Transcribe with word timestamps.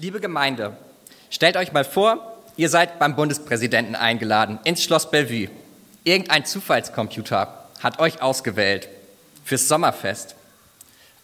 Liebe 0.00 0.20
Gemeinde, 0.20 0.76
stellt 1.28 1.56
euch 1.56 1.72
mal 1.72 1.84
vor, 1.84 2.36
ihr 2.56 2.68
seid 2.68 3.00
beim 3.00 3.16
Bundespräsidenten 3.16 3.96
eingeladen 3.96 4.60
ins 4.62 4.84
Schloss 4.84 5.10
Bellevue. 5.10 5.50
Irgendein 6.04 6.44
Zufallscomputer 6.44 7.66
hat 7.80 7.98
euch 7.98 8.22
ausgewählt 8.22 8.88
fürs 9.44 9.66
Sommerfest. 9.66 10.36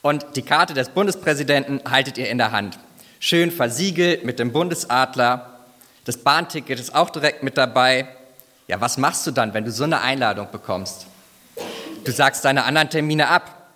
Und 0.03 0.27
die 0.35 0.43
Karte 0.43 0.75
des 0.75 0.89
Bundespräsidenten 0.89 1.83
haltet 1.89 2.19
ihr 2.19 2.29
in 2.29 2.39
der 2.39 2.51
Hand. 2.51 2.81
Schön 3.21 3.53
versiegelt 3.53 4.25
mit 4.25 4.41
dem 4.41 4.51
Bundesadler. 4.51 5.61
Das 6.05 6.17
Bahnticket 6.17 6.81
ist 6.81 6.97
auch 6.97 7.11
direkt 7.11 7.45
mit 7.45 7.57
dabei. 7.57 8.09
Ja, 8.67 8.81
was 8.81 8.99
machst 8.99 9.25
du 9.25 9.31
dann, 9.31 9.55
wenn 9.55 9.65
du 9.65 9.71
so 9.71 9.85
eine 9.85 10.01
Einladung 10.01 10.49
bekommst? 10.51 11.07
Du 12.03 12.11
sagst 12.11 12.45
deine 12.45 12.65
anderen 12.65 12.91
Termine 12.91 13.29
ab. 13.29 13.69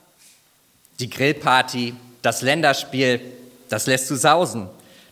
Die 0.99 1.09
Grillparty, 1.09 1.95
das 2.21 2.43
Länderspiel, 2.43 3.21
das 3.69 3.87
lässt 3.87 4.11
du 4.11 4.17
sausen. 4.17 4.69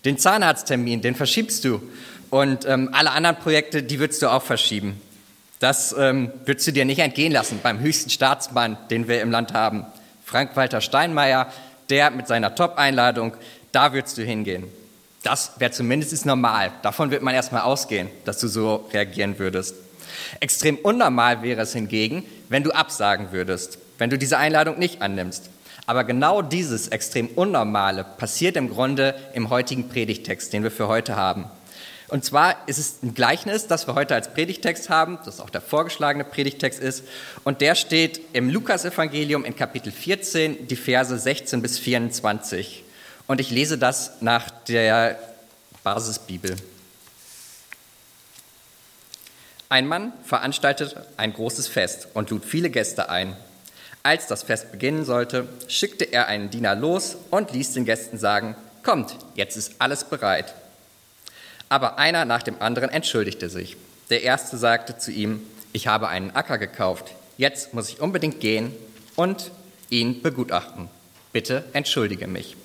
Den 0.07 0.18
Zahnarzttermin, 0.18 1.02
den 1.02 1.15
verschiebst 1.15 1.65
du. 1.65 1.83
Und 2.30 2.65
ähm, 2.65 2.91
alle 2.92 3.10
anderen 3.10 3.37
Projekte, 3.37 3.83
die 3.83 3.98
würdest 3.98 4.23
du 4.23 4.29
auch 4.29 4.42
verschieben. 4.42 5.01
Das 5.59 5.95
ähm, 5.98 6.30
würdest 6.45 6.66
du 6.66 6.73
dir 6.73 6.84
nicht 6.84 7.01
entgehen 7.01 7.32
lassen 7.32 7.60
beim 7.62 7.80
höchsten 7.80 8.10
Staatsmann, 8.10 8.79
den 8.91 9.09
wir 9.09 9.20
im 9.20 9.30
Land 9.30 9.52
haben. 9.52 9.84
Frank-Walter 10.24 10.80
Steinmeier, 10.80 11.52
der 11.91 12.10
mit 12.10 12.29
seiner 12.29 12.55
Top-Einladung, 12.55 13.34
da 13.73 13.92
würdest 13.92 14.16
du 14.16 14.23
hingehen. 14.23 14.65
Das 15.23 15.52
wäre 15.59 15.73
zumindest 15.73 16.24
normal. 16.24 16.70
Davon 16.82 17.10
wird 17.10 17.23
man 17.23 17.34
erstmal 17.34 17.62
ausgehen, 17.62 18.09
dass 18.24 18.38
du 18.38 18.48
so 18.48 18.88
reagieren 18.93 19.38
würdest. 19.38 19.74
Extrem 20.38 20.77
unnormal 20.77 21.43
wäre 21.43 21.62
es 21.62 21.73
hingegen, 21.73 22.24
wenn 22.48 22.62
du 22.62 22.70
absagen 22.70 23.32
würdest, 23.32 23.79
wenn 23.98 24.10
du 24.10 24.18
diese 24.18 24.38
Einladung 24.38 24.79
nicht 24.79 25.02
annimmst. 25.02 25.51
Aber 25.86 26.04
genau 26.04 26.42
dieses 26.42 26.88
extrem 26.88 27.28
Unnormale 27.28 28.04
passiert 28.04 28.56
im 28.56 28.68
Grunde 28.68 29.14
im 29.34 29.50
heutigen 29.50 29.88
Predigtext, 29.88 30.52
den 30.52 30.64
wir 30.64 30.72
für 30.72 30.88
heute 30.88 31.16
haben. 31.16 31.46
Und 32.09 32.24
zwar 32.24 32.56
ist 32.68 32.78
es 32.78 33.02
ein 33.02 33.15
Gleichnis, 33.15 33.66
das 33.66 33.88
wir 33.88 33.95
heute 33.95 34.15
als 34.15 34.32
Predigtext 34.32 34.90
haben, 34.90 35.18
das 35.24 35.40
auch 35.40 35.51
der 35.51 35.60
vorgeschlagene 35.60 36.24
Predigtext 36.24 36.78
ist. 36.78 37.04
Und 37.43 37.60
der 37.60 37.74
steht 37.74 38.20
im 38.32 38.48
Lukasevangelium 38.48 39.45
in 39.45 39.56
Kapitel 39.56 39.93
14, 39.93 40.68
die 40.68 40.76
Verse 40.76 41.16
16 41.18 41.62
bis 41.62 41.78
24. 41.78 42.84
Und 43.26 43.40
ich 43.40 43.50
lese 43.50 43.76
das 43.76 44.21
nach 44.21 44.50
der 44.50 45.18
Basisbibel. 45.82 46.56
Ein 49.68 49.88
Mann 49.88 50.12
veranstaltete 50.24 51.04
ein 51.16 51.32
großes 51.32 51.66
Fest 51.66 52.06
und 52.15 52.30
lud 52.30 52.45
viele 52.45 52.71
Gäste 52.71 53.09
ein. 53.09 53.37
Als 54.07 54.29
das 54.29 54.45
Fest 54.45 54.71
beginnen 54.71 55.04
sollte, 55.04 55.49
schickte 55.66 56.04
er 56.04 56.29
einen 56.29 56.49
Diener 56.49 56.76
los 56.76 57.16
und 57.30 57.51
ließ 57.51 57.73
den 57.73 57.85
Gästen 57.85 58.18
sagen, 58.18 58.54
Kommt, 58.85 59.16
jetzt 59.35 59.57
ist 59.57 59.74
alles 59.80 60.04
bereit. 60.04 60.54
Aber 61.68 61.99
einer 61.99 62.24
nach 62.24 62.45
dem 62.45 62.62
anderen 62.62 62.88
entschuldigte 62.90 63.49
sich. 63.49 63.77
Der 64.09 64.22
erste 64.22 64.59
sagte 64.59 64.97
zu 64.97 65.10
ihm, 65.10 65.43
ich 65.72 65.88
habe 65.88 66.06
einen 66.06 66.31
Acker 66.37 66.56
gekauft, 66.56 67.16
jetzt 67.37 67.75
muss 67.75 67.88
ich 67.88 68.00
unbedingt 68.00 68.38
gehen 68.38 68.72
und 69.16 69.50
ihn 69.91 70.22
begutachten. 70.22 70.88
Bitte 71.32 71.65
entschuldige 71.72 72.28
mich. 72.28 72.56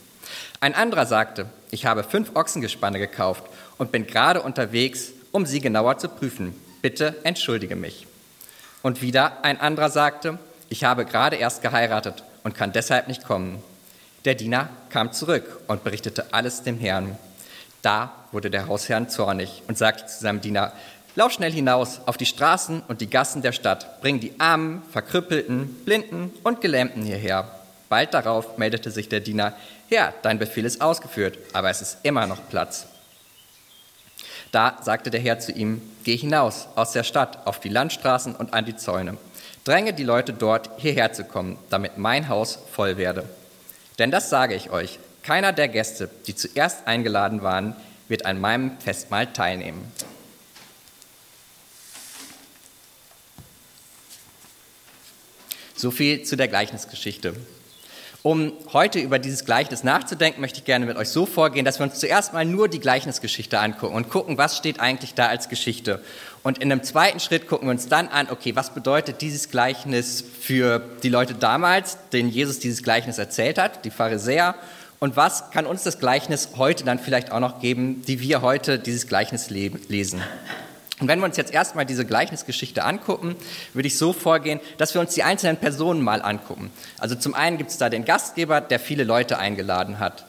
Ein 0.59 0.75
anderer 0.75 1.08
sagte, 1.08 1.47
ich 1.72 1.88
habe 1.88 2.03
fünf 2.03 2.36
Ochsengespanne 2.36 3.00
gekauft 3.00 3.45
und 3.80 3.92
bin 3.92 4.06
gerade 4.06 4.44
unterwegs, 4.44 5.12
um 5.31 5.47
sie 5.47 5.59
genauer 5.59 5.97
zu 5.97 6.08
prüfen. 6.08 6.53
Bitte 6.84 7.16
entschuldige 7.23 7.75
mich. 7.75 8.06
Und 8.84 9.02
wieder 9.02 9.44
ein 9.44 9.59
anderer 9.59 9.89
sagte, 9.89 10.38
ich 10.72 10.86
habe 10.86 11.03
gerade 11.03 11.36
erst 11.36 11.61
geheiratet 11.61 12.23
und 12.44 12.55
kann 12.55 12.72
deshalb 12.72 13.09
nicht 13.09 13.25
kommen. 13.25 13.61
Der 14.23 14.36
Diener 14.36 14.69
kam 14.89 15.11
zurück 15.11 15.59
und 15.67 15.83
berichtete 15.83 16.28
alles 16.31 16.63
dem 16.63 16.80
Herrn. 16.80 17.17
Da 17.81 18.13
wurde 18.31 18.50
der 18.50 18.67
Hausherr 18.67 19.05
zornig 19.09 19.63
und 19.67 19.78
sagte 19.78 20.05
zu 20.05 20.22
seinem 20.22 20.39
Diener, 20.39 20.72
Lauf 21.16 21.33
schnell 21.33 21.52
hinaus 21.52 22.00
auf 22.05 22.16
die 22.16 22.25
Straßen 22.25 22.83
und 22.88 23.02
die 23.02 23.09
Gassen 23.09 23.41
der 23.41 23.52
Stadt, 23.52 24.00
bring 24.00 24.22
die 24.22 24.40
Armen, 24.40 24.81
Verkrüppelten, 24.94 25.84
Blinden 25.84 26.31
und 26.41 26.62
Gelähmten 26.62 27.03
hierher. 27.03 27.51
Bald 27.90 28.13
darauf 28.13 28.57
meldete 28.57 28.91
sich 28.91 29.09
der 29.09 29.19
Diener, 29.19 29.53
Herr, 29.90 30.13
dein 30.22 30.40
Befehl 30.40 30.63
ist 30.63 30.79
ausgeführt, 30.79 31.38
aber 31.51 31.69
es 31.69 31.81
ist 31.81 31.97
immer 32.03 32.28
noch 32.28 32.47
Platz. 32.50 32.85
Da 34.53 34.78
sagte 34.81 35.12
der 35.12 35.19
Herr 35.19 35.40
zu 35.40 35.51
ihm, 35.51 35.81
Geh 36.06 36.16
hinaus 36.16 36.69
aus 36.75 36.94
der 36.94 37.03
Stadt 37.03 37.46
auf 37.46 37.59
die 37.59 37.67
Landstraßen 37.67 38.35
und 38.35 38.53
an 38.53 38.63
die 38.63 38.78
Zäune. 38.78 39.17
Dränge 39.63 39.94
die 39.94 40.03
Leute 40.03 40.33
dort, 40.33 40.69
hierher 40.77 41.13
zu 41.13 41.23
kommen, 41.23 41.57
damit 41.69 41.97
mein 41.97 42.29
Haus 42.29 42.57
voll 42.72 42.97
werde. 42.97 43.29
Denn 43.99 44.09
das 44.09 44.29
sage 44.29 44.55
ich 44.55 44.72
euch, 44.72 44.99
keiner 45.22 45.53
der 45.53 45.67
Gäste, 45.67 46.09
die 46.25 46.35
zuerst 46.35 46.88
eingeladen 46.88 47.44
waren, 47.44 47.75
wird 48.07 48.25
an 48.25 48.41
meinem 48.41 48.79
Festmahl 48.79 49.31
teilnehmen. 49.31 49.91
So 55.75 55.91
viel 55.91 56.23
zu 56.23 56.35
der 56.35 56.47
Gleichnisgeschichte. 56.47 57.35
Um 58.24 58.54
heute 58.72 59.00
über 59.00 59.18
dieses 59.18 59.46
Gleichnis 59.46 59.84
nachzudenken, 59.84 60.42
möchte 60.42 60.59
ich 60.59 60.66
gerne 60.66 60.86
mit 60.86 60.96
euch 60.96 61.09
so 61.09 61.26
vorgehen, 61.26 61.66
dass 61.66 61.80
wir 61.80 61.86
uns 61.86 62.00
zuerst 62.00 62.34
mal 62.34 62.46
nur 62.46 62.68
die 62.68 62.80
Gleichnisgeschichte 62.80 63.59
angucken 63.59 63.96
und 63.96 64.12
gucken, 64.12 64.38
was 64.38 64.58
steht 64.58 64.80
eigentlich 64.80 65.16
da 65.16 65.26
als 65.26 65.50
Geschichte. 65.50 66.04
Und 66.44 66.59
in 66.59 66.72
einem 66.72 66.84
zweiten 66.84 67.20
Schritt 67.20 67.48
gucken 67.48 67.68
wir 67.68 67.72
uns 67.72 67.88
dann 67.88 68.08
an, 68.08 68.28
okay, 68.30 68.56
was 68.56 68.76
bedeutet 68.76 69.22
dieses 69.22 69.50
Gleichnis 69.50 70.24
für 70.40 70.84
die 71.02 71.09
Leute 71.09 71.34
damals, 71.34 71.98
denen 72.14 72.30
Jesus 72.30 72.59
dieses 72.59 72.84
Gleichnis 72.84 73.18
erzählt 73.18 73.58
hat, 73.58 73.86
die 73.86 73.92
Pharisäer, 73.92 74.53
und 75.00 75.16
was 75.16 75.50
kann 75.50 75.66
uns 75.66 75.82
das 75.82 75.98
Gleichnis 75.98 76.50
heute 76.58 76.84
dann 76.84 77.00
vielleicht 77.00 77.32
auch 77.32 77.40
noch 77.40 77.59
geben, 77.59 78.03
die 78.08 78.22
wir 78.22 78.44
heute 78.44 78.78
dieses 78.78 79.08
Gleichnis 79.08 79.50
lesen. 79.50 80.22
Und 81.01 81.07
wenn 81.07 81.19
wir 81.19 81.25
uns 81.25 81.35
jetzt 81.35 81.51
erstmal 81.51 81.85
diese 81.85 82.06
Gleichnisgeschichte 82.06 82.84
angucken, 82.84 83.35
würde 83.73 83.88
ich 83.88 83.97
so 83.97 84.13
vorgehen, 84.13 84.59
dass 84.78 84.94
wir 84.94 85.01
uns 85.01 85.16
die 85.16 85.23
einzelnen 85.23 85.57
Personen 85.57 86.01
mal 86.01 86.22
angucken. 86.22 86.72
Also 87.00 87.16
zum 87.16 87.34
einen 87.34 87.57
gibt 87.57 87.72
es 87.72 87.78
da 87.79 87.89
den 87.89 88.06
Gastgeber, 88.06 88.62
der 88.62 88.79
viele 88.79 89.03
Leute 89.03 89.40
eingeladen 89.40 90.00
hat. 90.00 90.25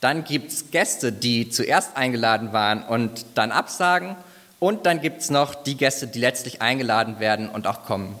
Dann 0.00 0.22
gibt 0.22 0.52
es 0.52 0.70
Gäste, 0.70 1.10
die 1.10 1.50
zuerst 1.50 1.96
eingeladen 1.96 2.52
waren 2.52 2.84
und 2.84 3.26
dann 3.34 3.50
absagen. 3.50 4.14
Und 4.60 4.86
dann 4.86 5.00
gibt 5.00 5.22
es 5.22 5.30
noch 5.30 5.56
die 5.56 5.76
Gäste, 5.76 6.06
die 6.06 6.20
letztlich 6.20 6.62
eingeladen 6.62 7.18
werden 7.18 7.48
und 7.48 7.66
auch 7.66 7.84
kommen. 7.84 8.14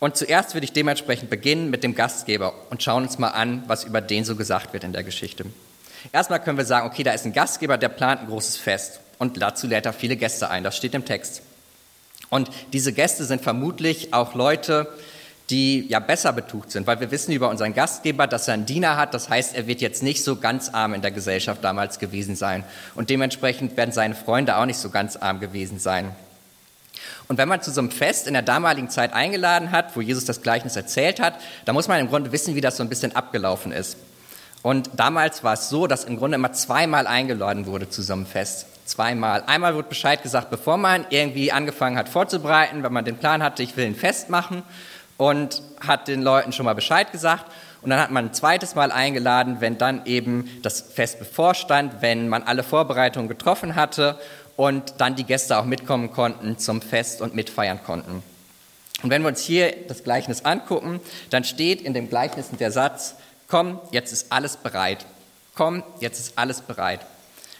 Und 0.00 0.16
zuerst 0.16 0.54
würde 0.54 0.64
ich 0.64 0.72
dementsprechend 0.72 1.28
beginnen 1.28 1.68
mit 1.68 1.84
dem 1.84 1.94
Gastgeber 1.94 2.54
und 2.70 2.82
schauen 2.82 3.02
uns 3.02 3.18
mal 3.18 3.28
an, 3.28 3.64
was 3.66 3.84
über 3.84 4.00
den 4.00 4.24
so 4.24 4.34
gesagt 4.34 4.72
wird 4.72 4.82
in 4.82 4.94
der 4.94 5.02
Geschichte. 5.02 5.44
Erstmal 6.10 6.42
können 6.42 6.56
wir 6.56 6.64
sagen, 6.64 6.86
okay, 6.86 7.02
da 7.02 7.12
ist 7.12 7.26
ein 7.26 7.34
Gastgeber, 7.34 7.76
der 7.76 7.90
plant 7.90 8.22
ein 8.22 8.26
großes 8.28 8.56
Fest 8.56 9.00
und 9.18 9.40
dazu 9.40 9.66
lädt 9.66 9.86
er 9.86 9.92
viele 9.92 10.16
Gäste 10.16 10.50
ein. 10.50 10.64
Das 10.64 10.76
steht 10.76 10.94
im 10.94 11.04
Text. 11.04 11.42
Und 12.30 12.50
diese 12.72 12.92
Gäste 12.92 13.24
sind 13.24 13.42
vermutlich 13.42 14.12
auch 14.12 14.34
Leute, 14.34 14.88
die 15.50 15.86
ja 15.88 15.98
besser 15.98 16.32
betucht 16.32 16.70
sind, 16.70 16.86
weil 16.86 17.00
wir 17.00 17.10
wissen 17.10 17.32
über 17.32 17.50
unseren 17.50 17.74
Gastgeber, 17.74 18.26
dass 18.26 18.48
er 18.48 18.54
einen 18.54 18.66
Diener 18.66 18.96
hat. 18.96 19.12
Das 19.12 19.28
heißt, 19.28 19.54
er 19.54 19.66
wird 19.66 19.80
jetzt 19.80 20.02
nicht 20.02 20.24
so 20.24 20.36
ganz 20.36 20.70
arm 20.70 20.94
in 20.94 21.02
der 21.02 21.10
Gesellschaft 21.10 21.62
damals 21.62 21.98
gewesen 21.98 22.34
sein. 22.34 22.64
Und 22.94 23.10
dementsprechend 23.10 23.76
werden 23.76 23.92
seine 23.92 24.14
Freunde 24.14 24.56
auch 24.56 24.64
nicht 24.64 24.78
so 24.78 24.88
ganz 24.88 25.16
arm 25.16 25.40
gewesen 25.40 25.78
sein. 25.78 26.12
Und 27.28 27.38
wenn 27.38 27.48
man 27.48 27.62
zu 27.62 27.70
so 27.70 27.80
einem 27.80 27.90
Fest 27.90 28.26
in 28.26 28.34
der 28.34 28.42
damaligen 28.42 28.88
Zeit 28.88 29.12
eingeladen 29.12 29.70
hat, 29.70 29.96
wo 29.96 30.00
Jesus 30.00 30.24
das 30.24 30.42
Gleichnis 30.42 30.76
erzählt 30.76 31.20
hat, 31.20 31.34
da 31.66 31.72
muss 31.72 31.88
man 31.88 32.00
im 32.00 32.08
Grunde 32.08 32.32
wissen, 32.32 32.54
wie 32.54 32.60
das 32.60 32.76
so 32.76 32.82
ein 32.82 32.88
bisschen 32.88 33.14
abgelaufen 33.14 33.72
ist. 33.72 33.96
Und 34.62 34.90
damals 34.96 35.44
war 35.44 35.54
es 35.54 35.68
so, 35.68 35.86
dass 35.86 36.04
im 36.04 36.16
Grunde 36.16 36.36
immer 36.36 36.52
zweimal 36.52 37.06
eingeladen 37.06 37.66
wurde 37.66 37.90
zu 37.90 38.02
so 38.02 38.14
einem 38.14 38.24
Fest. 38.24 38.66
Zweimal. 38.84 39.44
Einmal 39.46 39.74
wurde 39.74 39.88
Bescheid 39.88 40.22
gesagt, 40.22 40.50
bevor 40.50 40.76
man 40.76 41.06
irgendwie 41.08 41.50
angefangen 41.52 41.96
hat 41.96 42.08
vorzubereiten, 42.08 42.82
wenn 42.82 42.92
man 42.92 43.04
den 43.04 43.16
Plan 43.16 43.42
hatte, 43.42 43.62
ich 43.62 43.76
will 43.76 43.86
ein 43.86 43.94
Fest 43.94 44.28
machen 44.28 44.62
und 45.16 45.62
hat 45.86 46.08
den 46.08 46.22
Leuten 46.22 46.52
schon 46.52 46.66
mal 46.66 46.74
Bescheid 46.74 47.10
gesagt. 47.10 47.46
Und 47.80 47.90
dann 47.90 48.00
hat 48.00 48.10
man 48.10 48.26
ein 48.26 48.32
zweites 48.34 48.74
Mal 48.74 48.92
eingeladen, 48.92 49.56
wenn 49.60 49.78
dann 49.78 50.06
eben 50.06 50.48
das 50.62 50.80
Fest 50.80 51.18
bevorstand, 51.18 51.96
wenn 52.00 52.28
man 52.28 52.42
alle 52.42 52.62
Vorbereitungen 52.62 53.28
getroffen 53.28 53.74
hatte 53.74 54.18
und 54.56 54.94
dann 54.98 55.16
die 55.16 55.24
Gäste 55.24 55.58
auch 55.58 55.64
mitkommen 55.64 56.10
konnten 56.10 56.58
zum 56.58 56.80
Fest 56.80 57.20
und 57.20 57.34
mitfeiern 57.34 57.80
konnten. 57.84 58.22
Und 59.02 59.10
wenn 59.10 59.22
wir 59.22 59.28
uns 59.28 59.40
hier 59.40 59.74
das 59.86 60.02
Gleichnis 60.02 60.44
angucken, 60.44 61.00
dann 61.30 61.44
steht 61.44 61.82
in 61.82 61.92
dem 61.92 62.08
Gleichnis 62.08 62.48
der 62.58 62.70
Satz, 62.70 63.16
komm, 63.48 63.80
jetzt 63.90 64.12
ist 64.12 64.32
alles 64.32 64.56
bereit. 64.56 65.04
Komm, 65.54 65.82
jetzt 66.00 66.18
ist 66.18 66.38
alles 66.38 66.62
bereit. 66.62 67.00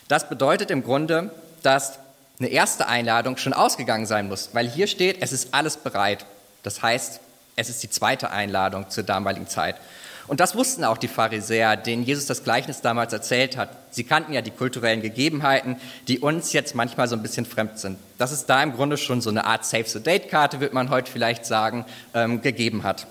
Das 0.09 0.29
bedeutet 0.29 0.71
im 0.71 0.83
Grunde, 0.83 1.31
dass 1.63 1.99
eine 2.39 2.49
erste 2.49 2.89
Einladung 2.89 3.37
schon 3.37 3.53
ausgegangen 3.53 4.07
sein 4.07 4.29
muss, 4.29 4.51
weil 4.53 4.69
hier 4.69 4.87
steht, 4.87 5.19
es 5.21 5.33
ist 5.33 5.55
alles 5.55 5.77
bereit. 5.77 6.27
Das 6.63 6.83
heißt, 6.83 7.21
es 7.57 7.69
ist 7.69 7.83
die 7.83 7.91
zweite 7.91 8.31
Einladung 8.31 8.91
zur 8.91 9.05
damaligen 9.05 9.49
Zeit. 9.49 9.77
Und 10.27 10.41
das 10.41 10.55
wussten 10.55 10.85
auch 10.85 10.97
die 10.97 11.09
Pharisäer, 11.09 11.77
denen 11.77 12.03
Jesus 12.03 12.25
das 12.25 12.45
Gleichnis 12.45 12.81
damals 12.81 13.13
erzählt 13.13 13.59
hat. 13.59 13.69
Sie 13.91 14.05
kannten 14.05 14.33
ja 14.33 14.41
die 14.41 14.51
kulturellen 14.51 15.03
Gegebenheiten, 15.03 15.77
die 16.09 16.19
uns 16.19 16.53
jetzt 16.55 16.75
manchmal 16.75 17.09
so 17.09 17.15
ein 17.15 17.23
bisschen 17.23 17.45
fremd 17.45 17.79
sind. 17.79 17.99
Dass 18.17 18.33
es 18.33 18.47
da 18.47 18.63
im 18.63 18.73
Grunde 18.73 18.97
schon 18.97 19.21
so 19.21 19.29
eine 19.29 19.45
Art 19.45 19.67
Save-the-Date-Karte, 19.67 20.61
wird 20.61 20.73
man 20.73 20.89
heute 20.89 21.13
vielleicht 21.13 21.45
sagen, 21.45 21.85
ähm, 22.15 22.41
gegeben 22.41 22.85
hat. 22.85 23.07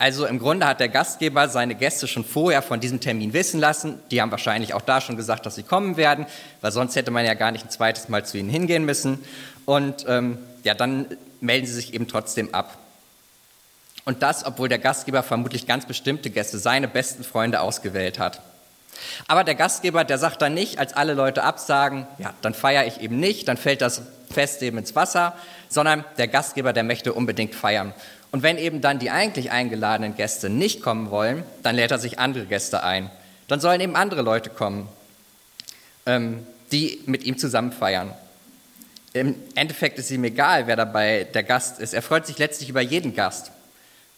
Also 0.00 0.24
im 0.24 0.38
Grunde 0.38 0.66
hat 0.66 0.80
der 0.80 0.88
Gastgeber 0.88 1.50
seine 1.50 1.74
Gäste 1.74 2.08
schon 2.08 2.24
vorher 2.24 2.62
von 2.62 2.80
diesem 2.80 3.00
Termin 3.00 3.34
wissen 3.34 3.60
lassen. 3.60 3.98
Die 4.10 4.22
haben 4.22 4.30
wahrscheinlich 4.30 4.72
auch 4.72 4.80
da 4.80 5.02
schon 5.02 5.18
gesagt, 5.18 5.44
dass 5.44 5.56
sie 5.56 5.62
kommen 5.62 5.98
werden, 5.98 6.24
weil 6.62 6.72
sonst 6.72 6.96
hätte 6.96 7.10
man 7.10 7.26
ja 7.26 7.34
gar 7.34 7.50
nicht 7.50 7.66
ein 7.66 7.70
zweites 7.70 8.08
Mal 8.08 8.24
zu 8.24 8.38
ihnen 8.38 8.48
hingehen 8.48 8.86
müssen. 8.86 9.22
Und 9.66 10.06
ähm, 10.08 10.38
ja, 10.64 10.72
dann 10.72 11.04
melden 11.42 11.66
sie 11.66 11.74
sich 11.74 11.92
eben 11.92 12.08
trotzdem 12.08 12.54
ab. 12.54 12.78
Und 14.06 14.22
das, 14.22 14.46
obwohl 14.46 14.70
der 14.70 14.78
Gastgeber 14.78 15.22
vermutlich 15.22 15.66
ganz 15.66 15.84
bestimmte 15.84 16.30
Gäste, 16.30 16.58
seine 16.58 16.88
besten 16.88 17.22
Freunde 17.22 17.60
ausgewählt 17.60 18.18
hat. 18.18 18.40
Aber 19.28 19.44
der 19.44 19.54
Gastgeber, 19.54 20.04
der 20.04 20.16
sagt 20.16 20.40
dann 20.40 20.54
nicht, 20.54 20.78
als 20.78 20.94
alle 20.94 21.12
Leute 21.12 21.42
absagen, 21.42 22.06
ja, 22.16 22.32
dann 22.40 22.54
feiere 22.54 22.86
ich 22.86 23.02
eben 23.02 23.20
nicht, 23.20 23.48
dann 23.48 23.58
fällt 23.58 23.82
das 23.82 24.00
Fest 24.32 24.62
eben 24.62 24.78
ins 24.78 24.96
Wasser, 24.96 25.34
sondern 25.68 26.06
der 26.16 26.28
Gastgeber, 26.28 26.72
der 26.72 26.84
möchte 26.84 27.12
unbedingt 27.12 27.54
feiern. 27.54 27.92
Und 28.32 28.42
wenn 28.42 28.58
eben 28.58 28.80
dann 28.80 28.98
die 28.98 29.10
eigentlich 29.10 29.50
eingeladenen 29.50 30.14
Gäste 30.14 30.48
nicht 30.48 30.82
kommen 30.82 31.10
wollen, 31.10 31.42
dann 31.62 31.74
lädt 31.74 31.90
er 31.90 31.98
sich 31.98 32.18
andere 32.18 32.46
Gäste 32.46 32.82
ein. 32.84 33.10
Dann 33.48 33.60
sollen 33.60 33.80
eben 33.80 33.96
andere 33.96 34.22
Leute 34.22 34.50
kommen, 34.50 34.88
ähm, 36.06 36.46
die 36.70 37.02
mit 37.06 37.24
ihm 37.24 37.36
zusammen 37.38 37.72
feiern. 37.72 38.14
Im 39.12 39.34
Endeffekt 39.56 39.98
ist 39.98 40.10
ihm 40.12 40.22
egal, 40.22 40.68
wer 40.68 40.76
dabei 40.76 41.24
der 41.24 41.42
Gast 41.42 41.80
ist. 41.80 41.94
Er 41.94 42.02
freut 42.02 42.26
sich 42.26 42.38
letztlich 42.38 42.68
über 42.68 42.80
jeden 42.80 43.14
Gast. 43.14 43.50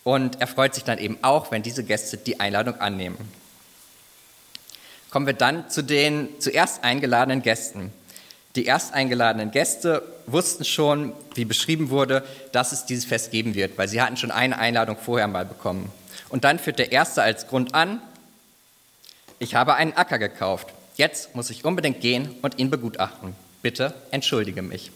Und 0.05 0.41
er 0.41 0.47
freut 0.47 0.75
sich 0.75 0.85
dann 0.85 0.99
eben 0.99 1.19
auch, 1.23 1.51
wenn 1.51 1.63
diese 1.63 1.85
Gäste 1.85 2.19
die 2.19 2.41
Einladung 2.41 2.81
annehmen. 2.81 3.17
Kommen 5.11 5.27
wir 5.27 5.35
dann 5.35 5.71
zu 5.71 5.83
den 5.83 6.29
zuerst 6.41 6.85
eingeladenen 6.85 7.43
Gästen. 7.43 7.93
Die 8.57 8.67
erst 8.67 8.93
eingeladenen 8.93 9.51
Gäste 9.51 10.03
wussten 10.27 10.65
schon, 10.65 11.13
wie 11.35 11.45
beschrieben 11.45 11.91
wurde, 11.91 12.23
dass 12.53 12.73
es 12.73 12.85
dieses 12.85 13.05
Fest 13.05 13.31
geben 13.31 13.55
wird, 13.55 13.79
weil 13.79 13.89
sie 13.89 14.01
hatten 14.01 14.17
schon 14.17 14.31
eine 14.31 14.59
Einladung 14.59 14.97
vorher 14.97 15.29
mal 15.29 15.47
bekommen. 15.47 15.91
Und 16.29 16.45
dann 16.45 16.59
führt 16.59 16.79
der 16.79 16.93
Erste 16.93 17.23
als 17.23 17.47
Grund 17.47 17.75
an, 17.75 18.01
ich 19.39 19.55
habe 19.55 19.75
einen 19.75 19.95
Acker 19.95 20.19
gekauft. 20.19 20.69
Jetzt 20.97 21.35
muss 21.35 21.51
ich 21.51 21.65
unbedingt 21.65 22.01
gehen 22.01 22.37
und 22.43 22.59
ihn 22.59 22.71
begutachten. 22.71 23.35
Bitte 23.63 23.95
entschuldige 24.11 24.63
mich. 24.63 24.93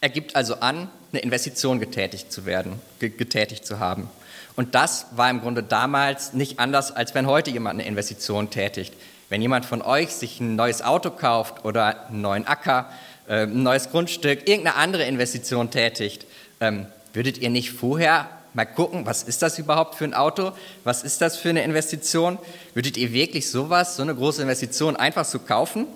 Er 0.00 0.08
gibt 0.08 0.36
also 0.36 0.54
an, 0.56 0.88
eine 1.12 1.20
Investition 1.20 1.80
getätigt 1.80 2.32
zu 2.32 2.46
werden, 2.46 2.80
getätigt 2.98 3.66
zu 3.66 3.78
haben. 3.78 4.08
Und 4.56 4.74
das 4.74 5.06
war 5.12 5.28
im 5.28 5.40
Grunde 5.40 5.62
damals 5.62 6.32
nicht 6.32 6.58
anders, 6.58 6.92
als 6.92 7.14
wenn 7.14 7.26
heute 7.26 7.50
jemand 7.50 7.78
eine 7.78 7.88
Investition 7.88 8.50
tätigt. 8.50 8.94
Wenn 9.30 9.40
jemand 9.40 9.64
von 9.64 9.80
euch 9.80 10.10
sich 10.10 10.40
ein 10.40 10.56
neues 10.56 10.82
Auto 10.82 11.10
kauft 11.10 11.64
oder 11.64 12.08
einen 12.08 12.20
neuen 12.20 12.46
Acker, 12.46 12.90
äh, 13.28 13.44
ein 13.44 13.62
neues 13.62 13.90
Grundstück, 13.90 14.48
irgendeine 14.48 14.74
andere 14.76 15.04
Investition 15.04 15.70
tätigt, 15.70 16.26
ähm, 16.60 16.86
würdet 17.12 17.38
ihr 17.38 17.48
nicht 17.48 17.70
vorher 17.70 18.28
mal 18.54 18.64
gucken, 18.64 19.06
was 19.06 19.22
ist 19.22 19.40
das 19.42 19.56
überhaupt 19.60 19.94
für 19.94 20.04
ein 20.04 20.14
Auto? 20.14 20.50
Was 20.82 21.04
ist 21.04 21.20
das 21.20 21.36
für 21.36 21.50
eine 21.50 21.62
Investition? 21.62 22.38
Würdet 22.74 22.96
ihr 22.96 23.12
wirklich 23.12 23.48
sowas, 23.48 23.94
so 23.94 24.02
eine 24.02 24.16
große 24.16 24.42
Investition 24.42 24.96
einfach 24.96 25.24
so 25.24 25.38
kaufen? 25.38 25.86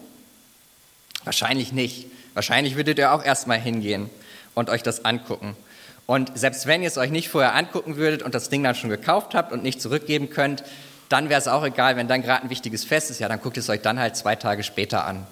Wahrscheinlich 1.25 1.73
nicht. 1.73 2.07
Wahrscheinlich 2.35 2.77
würdet 2.77 2.99
ihr 2.99 3.13
auch 3.13 3.25
erstmal 3.25 3.59
hingehen 3.59 4.11
und 4.55 4.71
euch 4.71 4.85
das 4.85 5.05
angucken. 5.05 5.57
Und 6.07 6.39
selbst 6.39 6.67
wenn 6.67 6.83
ihr 6.83 6.89
es 6.89 6.99
euch 6.99 7.11
nicht 7.11 7.31
vorher 7.31 7.57
angucken 7.57 7.97
würdet 7.97 8.23
und 8.23 8.33
das 8.33 8.49
Ding 8.49 8.63
dann 8.63 8.77
schon 8.77 8.91
gekauft 8.91 9.35
habt 9.35 9.53
und 9.53 9.65
nicht 9.65 9.83
zurückgeben 9.83 10.31
könnt, 10.31 10.63
dann 11.15 11.29
wäre 11.29 11.39
es 11.39 11.47
auch 11.47 11.63
egal, 11.63 11.95
wenn 11.95 12.09
dann 12.09 12.23
gerade 12.23 12.43
ein 12.43 12.51
wichtiges 12.51 12.85
Fest 12.85 13.09
ist, 13.09 13.21
ja, 13.21 13.29
dann 13.29 13.41
guckt 13.41 13.57
es 13.57 13.71
euch 13.71 13.81
dann 13.81 14.01
halt 14.01 14.17
zwei 14.17 14.35
Tage 14.35 14.65
später 14.65 15.05
an. 15.05 15.25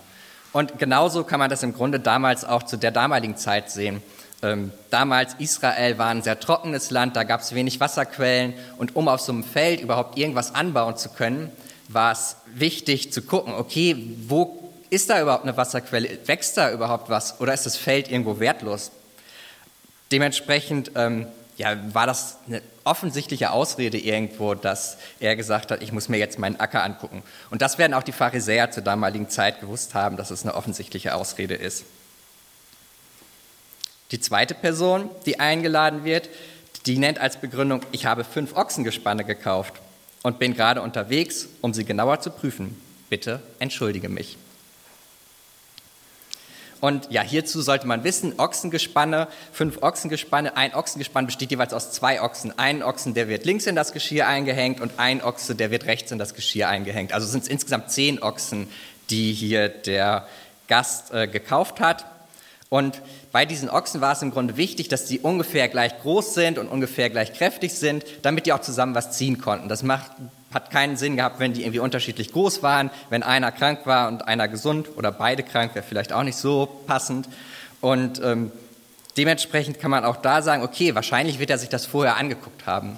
Und 0.52 0.78
genauso 0.78 1.24
kann 1.24 1.40
man 1.40 1.50
das 1.50 1.64
im 1.64 1.74
Grunde 1.74 1.98
damals 1.98 2.44
auch 2.44 2.62
zu 2.62 2.76
der 2.76 2.92
damaligen 2.92 3.36
Zeit 3.36 3.68
sehen. 3.68 4.00
Ähm, 4.44 4.70
damals 4.90 5.34
Israel 5.40 5.98
war 5.98 6.10
ein 6.10 6.22
sehr 6.22 6.38
trockenes 6.38 6.92
Land, 6.92 7.16
da 7.16 7.24
gab 7.24 7.40
es 7.40 7.52
wenig 7.52 7.80
Wasserquellen 7.80 8.54
und 8.78 8.94
um 8.94 9.08
auf 9.08 9.20
so 9.20 9.32
einem 9.32 9.42
Feld 9.42 9.80
überhaupt 9.80 10.16
irgendwas 10.16 10.54
anbauen 10.54 10.96
zu 10.96 11.08
können, 11.08 11.50
war 11.88 12.12
es 12.12 12.36
wichtig 12.46 13.12
zu 13.12 13.20
gucken, 13.20 13.52
okay, 13.52 14.16
wo 14.28 14.72
ist 14.88 15.10
da 15.10 15.20
überhaupt 15.20 15.42
eine 15.42 15.56
Wasserquelle? 15.56 16.16
Wächst 16.26 16.58
da 16.58 16.70
überhaupt 16.70 17.10
was 17.10 17.40
oder 17.40 17.54
ist 17.54 17.66
das 17.66 17.76
Feld 17.76 18.08
irgendwo 18.08 18.38
wertlos? 18.38 18.92
Dementsprechend 20.12 20.92
ähm, 20.94 21.26
ja, 21.62 21.76
war 21.94 22.08
das 22.08 22.38
eine 22.48 22.60
offensichtliche 22.82 23.52
Ausrede 23.52 23.96
irgendwo, 23.96 24.54
dass 24.54 24.98
er 25.20 25.36
gesagt 25.36 25.70
hat, 25.70 25.80
ich 25.80 25.92
muss 25.92 26.08
mir 26.08 26.18
jetzt 26.18 26.40
meinen 26.40 26.58
Acker 26.58 26.82
angucken. 26.82 27.22
Und 27.50 27.62
das 27.62 27.78
werden 27.78 27.94
auch 27.94 28.02
die 28.02 28.10
Pharisäer 28.10 28.72
zur 28.72 28.82
damaligen 28.82 29.28
Zeit 29.28 29.60
gewusst 29.60 29.94
haben, 29.94 30.16
dass 30.16 30.32
es 30.32 30.42
eine 30.42 30.56
offensichtliche 30.56 31.14
Ausrede 31.14 31.54
ist. 31.54 31.84
Die 34.10 34.20
zweite 34.20 34.54
Person, 34.54 35.08
die 35.24 35.38
eingeladen 35.38 36.02
wird, 36.02 36.28
die 36.86 36.98
nennt 36.98 37.20
als 37.20 37.36
Begründung, 37.36 37.82
ich 37.92 38.06
habe 38.06 38.24
fünf 38.24 38.56
Ochsengespanne 38.56 39.24
gekauft 39.24 39.74
und 40.24 40.40
bin 40.40 40.54
gerade 40.54 40.82
unterwegs, 40.82 41.46
um 41.60 41.72
sie 41.72 41.84
genauer 41.84 42.18
zu 42.18 42.30
prüfen. 42.30 42.76
Bitte 43.08 43.40
entschuldige 43.60 44.08
mich. 44.08 44.36
Und 46.82 47.12
ja, 47.12 47.22
hierzu 47.22 47.62
sollte 47.62 47.86
man 47.86 48.02
wissen, 48.02 48.40
Ochsengespanne, 48.40 49.28
fünf 49.52 49.84
Ochsengespanne, 49.84 50.56
ein 50.56 50.74
Ochsengespann 50.74 51.26
besteht 51.26 51.52
jeweils 51.52 51.72
aus 51.72 51.92
zwei 51.92 52.20
Ochsen. 52.20 52.58
Ein 52.58 52.82
Ochsen, 52.82 53.14
der 53.14 53.28
wird 53.28 53.44
links 53.44 53.68
in 53.68 53.76
das 53.76 53.92
Geschirr 53.92 54.26
eingehängt 54.26 54.80
und 54.80 54.90
ein 54.96 55.22
Ochse, 55.22 55.54
der 55.54 55.70
wird 55.70 55.86
rechts 55.86 56.10
in 56.10 56.18
das 56.18 56.34
Geschirr 56.34 56.68
eingehängt. 56.68 57.12
Also 57.12 57.28
sind 57.28 57.44
es 57.44 57.48
insgesamt 57.48 57.92
zehn 57.92 58.20
Ochsen, 58.20 58.66
die 59.10 59.32
hier 59.32 59.68
der 59.68 60.26
Gast 60.66 61.14
äh, 61.14 61.28
gekauft 61.28 61.78
hat. 61.78 62.04
Und 62.72 63.02
bei 63.32 63.44
diesen 63.44 63.68
Ochsen 63.68 64.00
war 64.00 64.14
es 64.14 64.22
im 64.22 64.30
Grunde 64.30 64.56
wichtig, 64.56 64.88
dass 64.88 65.04
die 65.04 65.20
ungefähr 65.20 65.68
gleich 65.68 65.92
groß 66.00 66.32
sind 66.32 66.56
und 66.56 66.68
ungefähr 66.68 67.10
gleich 67.10 67.34
kräftig 67.34 67.74
sind, 67.74 68.02
damit 68.22 68.46
die 68.46 68.54
auch 68.54 68.62
zusammen 68.62 68.94
was 68.94 69.10
ziehen 69.10 69.38
konnten. 69.38 69.68
Das 69.68 69.82
macht 69.82 70.10
hat 70.54 70.70
keinen 70.70 70.96
Sinn 70.96 71.18
gehabt, 71.18 71.38
wenn 71.38 71.52
die 71.52 71.64
irgendwie 71.64 71.80
unterschiedlich 71.80 72.32
groß 72.32 72.62
waren, 72.62 72.90
wenn 73.10 73.22
einer 73.22 73.52
krank 73.52 73.80
war 73.84 74.08
und 74.08 74.26
einer 74.26 74.48
gesund 74.48 74.88
oder 74.96 75.12
beide 75.12 75.42
krank, 75.42 75.74
wäre 75.74 75.84
vielleicht 75.86 76.14
auch 76.14 76.22
nicht 76.22 76.36
so 76.36 76.66
passend. 76.86 77.28
Und 77.82 78.22
ähm, 78.24 78.50
dementsprechend 79.18 79.78
kann 79.78 79.90
man 79.90 80.06
auch 80.06 80.16
da 80.16 80.40
sagen, 80.40 80.62
okay, 80.62 80.94
wahrscheinlich 80.94 81.38
wird 81.38 81.50
er 81.50 81.58
sich 81.58 81.68
das 81.68 81.84
vorher 81.84 82.16
angeguckt 82.16 82.64
haben. 82.64 82.96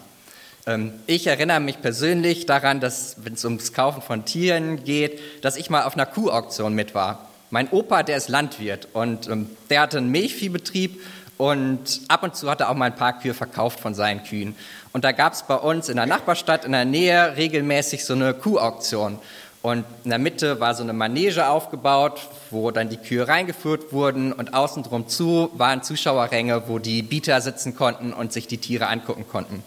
Ähm, 0.68 0.92
ich 1.08 1.26
erinnere 1.26 1.58
mich 1.58 1.82
persönlich 1.82 2.46
daran, 2.46 2.78
dass, 2.78 3.24
wenn 3.24 3.32
es 3.32 3.44
ums 3.44 3.72
Kaufen 3.72 4.02
von 4.02 4.24
Tieren 4.24 4.84
geht, 4.84 5.18
dass 5.42 5.56
ich 5.56 5.68
mal 5.68 5.82
auf 5.82 5.94
einer 5.94 6.06
Kuhauktion 6.06 6.74
mit 6.74 6.94
war. 6.94 7.28
Mein 7.50 7.68
Opa, 7.70 8.02
der 8.02 8.16
ist 8.16 8.28
Landwirt 8.28 8.88
und 8.92 9.28
ähm, 9.28 9.50
der 9.70 9.82
hatte 9.82 9.98
einen 9.98 10.10
Milchviehbetrieb 10.10 11.00
und 11.36 12.00
ab 12.08 12.22
und 12.22 12.36
zu 12.36 12.50
hat 12.50 12.60
er 12.60 12.70
auch 12.70 12.74
mal 12.74 12.86
ein 12.86 12.96
paar 12.96 13.18
Kühe 13.18 13.34
verkauft 13.34 13.80
von 13.80 13.94
seinen 13.94 14.22
Kühen. 14.22 14.54
Und 14.92 15.04
da 15.04 15.12
gab 15.12 15.32
es 15.32 15.42
bei 15.42 15.56
uns 15.56 15.88
in 15.88 15.96
der 15.96 16.06
Nachbarstadt 16.06 16.64
in 16.64 16.72
der 16.72 16.84
Nähe 16.84 17.36
regelmäßig 17.36 18.04
so 18.04 18.14
eine 18.14 18.34
Kuhauktion. 18.34 19.18
Und 19.62 19.84
in 20.04 20.10
der 20.10 20.18
Mitte 20.18 20.60
war 20.60 20.74
so 20.74 20.82
eine 20.82 20.92
Manege 20.92 21.48
aufgebaut, 21.48 22.20
wo 22.50 22.70
dann 22.70 22.90
die 22.90 22.98
Kühe 22.98 23.26
reingeführt 23.26 23.92
wurden 23.92 24.32
und 24.32 24.52
außen 24.52 24.82
drum 24.82 25.08
zu 25.08 25.50
waren 25.54 25.82
Zuschauerränge, 25.82 26.68
wo 26.68 26.78
die 26.78 27.02
Bieter 27.02 27.40
sitzen 27.40 27.74
konnten 27.74 28.12
und 28.12 28.32
sich 28.32 28.46
die 28.46 28.58
Tiere 28.58 28.88
angucken 28.88 29.26
konnten. 29.26 29.64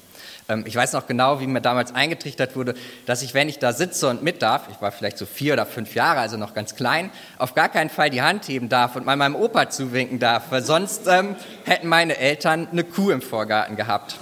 Ähm, 0.50 0.64
ich 0.66 0.76
weiß 0.76 0.94
noch 0.94 1.08
genau, 1.08 1.40
wie 1.40 1.48
mir 1.48 1.62
damals 1.62 1.94
eingetrichtert 1.94 2.56
wurde, 2.56 2.74
dass 3.06 3.22
ich, 3.22 3.34
wenn 3.34 3.50
ich 3.50 3.60
da 3.60 3.74
sitze 3.74 4.10
und 4.10 4.24
mit 4.24 4.42
darf, 4.42 4.68
ich 4.72 4.82
war 4.82 4.92
vielleicht 4.92 5.18
so 5.18 5.26
vier 5.26 5.54
oder 5.54 5.66
fünf 5.66 5.96
Jahre, 5.96 6.20
also 6.20 6.38
noch 6.38 6.54
ganz 6.54 6.76
klein, 6.76 7.12
auf 7.38 7.54
gar 7.54 7.70
keinen 7.70 7.90
Fall 7.90 8.10
die 8.10 8.22
Hand 8.22 8.48
heben 8.48 8.70
darf 8.70 8.96
und 8.96 9.06
mal 9.06 9.16
meinem 9.16 9.36
Opa 9.36 9.70
zuwinken 9.70 10.20
darf, 10.20 10.46
weil 10.50 10.64
sonst 10.64 11.08
ähm, 11.08 11.36
hätten 11.66 11.88
meine 11.88 12.18
Eltern 12.18 12.68
eine 12.72 12.84
Kuh 12.84 13.12
im 13.12 13.22
Vorgarten 13.22 13.76
gehabt. 13.76 14.18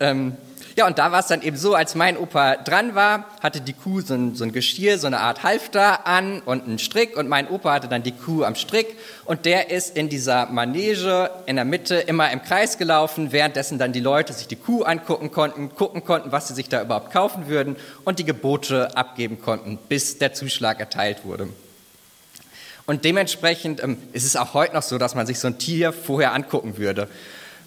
Ähm, 0.00 0.36
ja, 0.76 0.86
und 0.86 0.98
da 0.98 1.12
war 1.12 1.20
es 1.20 1.28
dann 1.28 1.42
eben 1.42 1.56
so, 1.56 1.74
als 1.74 1.94
mein 1.94 2.16
Opa 2.16 2.56
dran 2.56 2.94
war, 2.94 3.26
hatte 3.40 3.60
die 3.60 3.74
Kuh 3.74 4.00
so 4.00 4.14
ein, 4.14 4.34
so 4.34 4.42
ein 4.42 4.52
Geschirr, 4.52 4.98
so 4.98 5.06
eine 5.06 5.20
Art 5.20 5.44
Halfter 5.44 6.06
an 6.06 6.40
und 6.40 6.64
einen 6.64 6.80
Strick 6.80 7.16
und 7.16 7.28
mein 7.28 7.48
Opa 7.48 7.74
hatte 7.74 7.88
dann 7.88 8.02
die 8.02 8.12
Kuh 8.12 8.42
am 8.42 8.56
Strick 8.56 8.96
und 9.24 9.44
der 9.44 9.70
ist 9.70 9.96
in 9.96 10.08
dieser 10.08 10.46
Manege 10.46 11.30
in 11.46 11.56
der 11.56 11.64
Mitte 11.64 11.96
immer 11.96 12.32
im 12.32 12.42
Kreis 12.42 12.76
gelaufen, 12.76 13.30
währenddessen 13.30 13.78
dann 13.78 13.92
die 13.92 14.00
Leute 14.00 14.32
sich 14.32 14.48
die 14.48 14.56
Kuh 14.56 14.82
angucken 14.82 15.30
konnten, 15.30 15.74
gucken 15.74 16.04
konnten, 16.04 16.32
was 16.32 16.48
sie 16.48 16.54
sich 16.54 16.68
da 16.68 16.82
überhaupt 16.82 17.12
kaufen 17.12 17.46
würden 17.46 17.76
und 18.04 18.18
die 18.18 18.24
Gebote 18.24 18.96
abgeben 18.96 19.40
konnten, 19.40 19.78
bis 19.88 20.18
der 20.18 20.34
Zuschlag 20.34 20.80
erteilt 20.80 21.24
wurde. 21.24 21.48
Und 22.86 23.04
dementsprechend 23.04 23.82
ähm, 23.82 23.96
ist 24.12 24.24
es 24.24 24.36
auch 24.36 24.54
heute 24.54 24.74
noch 24.74 24.82
so, 24.82 24.98
dass 24.98 25.14
man 25.14 25.26
sich 25.26 25.38
so 25.38 25.46
ein 25.46 25.58
Tier 25.58 25.92
vorher 25.92 26.34
angucken 26.34 26.76
würde. 26.76 27.08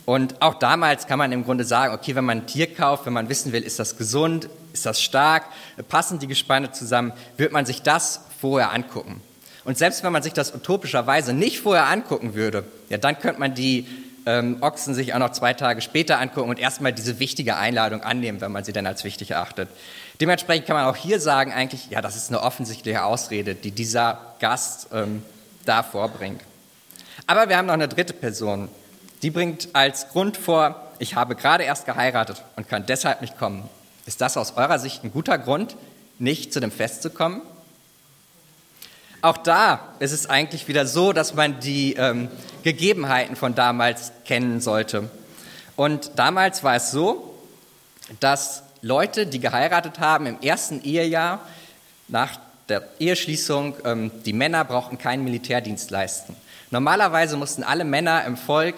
Und 0.08 0.42
auch 0.42 0.54
damals 0.54 1.06
kann 1.06 1.20
man 1.20 1.34
im 1.34 1.44
Grunde 1.44 1.66
sagen, 1.66 1.94
okay, 1.94 2.16
wenn 2.16 2.24
man 2.24 2.38
ein 2.38 2.48
Tier 2.48 2.74
kauft, 2.74 3.06
wenn 3.06 3.12
man 3.12 3.28
wissen 3.28 3.52
will, 3.52 3.62
ist 3.62 3.78
das 3.78 3.98
gesund, 3.98 4.48
ist 4.72 4.86
das 4.86 5.02
stark, 5.02 5.44
passen 5.90 6.18
die 6.18 6.28
Gespanne 6.28 6.72
zusammen, 6.72 7.12
wird 7.36 7.52
man 7.52 7.66
sich 7.66 7.82
das 7.82 8.22
vorher 8.40 8.72
angucken. 8.72 9.20
Und 9.66 9.78
selbst 9.78 10.06
wenn 10.06 10.14
man 10.14 10.24
sich 10.24 10.32
das 10.32 10.56
utopischerweise 10.56 11.34
nicht 11.34 11.60
vorher 11.60 11.88
angucken 11.88 12.36
würde, 12.36 12.64
ja, 12.88 12.98
dann 12.98 13.20
könnte 13.20 13.42
man 13.42 13.54
die 13.54 13.86
ähm, 14.26 14.60
Ochsen 14.62 14.94
sich 14.94 15.14
auch 15.14 15.20
noch 15.20 15.34
zwei 15.34 15.54
Tage 15.54 15.82
später 15.82 16.22
angucken 16.22 16.52
und 16.52 16.58
erstmal 16.58 16.94
diese 16.94 17.20
wichtige 17.20 17.58
Einladung 17.58 18.02
annehmen, 18.02 18.40
wenn 18.40 18.54
man 18.54 18.64
sie 18.64 18.72
dann 18.72 18.88
als 18.88 19.04
wichtig 19.04 19.32
erachtet. 19.32 19.68
Dementsprechend 20.22 20.68
kann 20.68 20.78
man 20.78 20.86
auch 20.86 20.96
hier 20.96 21.20
sagen, 21.20 21.52
eigentlich, 21.52 21.90
ja, 21.90 22.02
das 22.02 22.16
ist 22.16 22.30
eine 22.30 22.42
offensichtliche 22.44 23.04
Ausrede, 23.04 23.56
die 23.56 23.72
dieser 23.72 24.22
Gast 24.40 24.88
ähm, 24.94 25.22
da 25.66 25.84
vorbringt. 25.84 26.40
Aber 27.26 27.50
wir 27.50 27.58
haben 27.58 27.66
noch 27.66 27.74
eine 27.74 27.90
dritte 27.90 28.14
Person, 28.14 28.70
die 29.22 29.32
bringt 29.32 29.70
als 29.74 30.10
Grund 30.10 30.38
vor, 30.38 30.82
ich 31.00 31.16
habe 31.16 31.36
gerade 31.36 31.64
erst 31.64 31.86
geheiratet 31.86 32.44
und 32.56 32.68
kann 32.68 32.86
deshalb 32.86 33.22
nicht 33.22 33.38
kommen. 33.38 33.68
Ist 34.06 34.22
das 34.22 34.38
aus 34.38 34.56
eurer 34.56 34.80
Sicht 34.80 35.04
ein 35.04 35.12
guter 35.12 35.38
Grund, 35.38 35.76
nicht 36.20 36.54
zu 36.54 36.60
dem 36.60 36.72
Fest 36.72 37.02
zu 37.02 37.10
kommen? 37.10 37.42
Auch 39.22 39.38
da 39.38 39.80
ist 40.00 40.12
es 40.12 40.30
eigentlich 40.30 40.68
wieder 40.68 40.86
so, 40.86 41.12
dass 41.12 41.34
man 41.34 41.60
die 41.60 41.94
ähm, 41.96 42.30
Gegebenheiten 42.64 43.36
von 43.36 43.56
damals 43.56 44.12
kennen 44.26 44.62
sollte. 44.62 45.10
Und 45.76 46.12
damals 46.16 46.64
war 46.64 46.76
es 46.76 46.92
so, 46.92 47.34
dass 48.20 48.64
Leute, 48.82 49.26
die 49.26 49.40
geheiratet 49.40 50.00
haben 50.00 50.28
im 50.28 50.40
ersten 50.42 50.82
Ehejahr 50.84 51.42
nach 52.08 52.40
der 52.70 52.88
Eheschließung, 53.00 53.76
ähm, 53.86 54.12
die 54.26 54.34
Männer 54.34 54.64
brauchten 54.64 54.98
keinen 54.98 55.24
Militärdienst 55.24 55.90
leisten. 55.90 56.36
Normalerweise 56.70 57.38
mussten 57.38 57.64
alle 57.64 57.86
Männer 57.86 58.26
im 58.26 58.38
Volk 58.38 58.76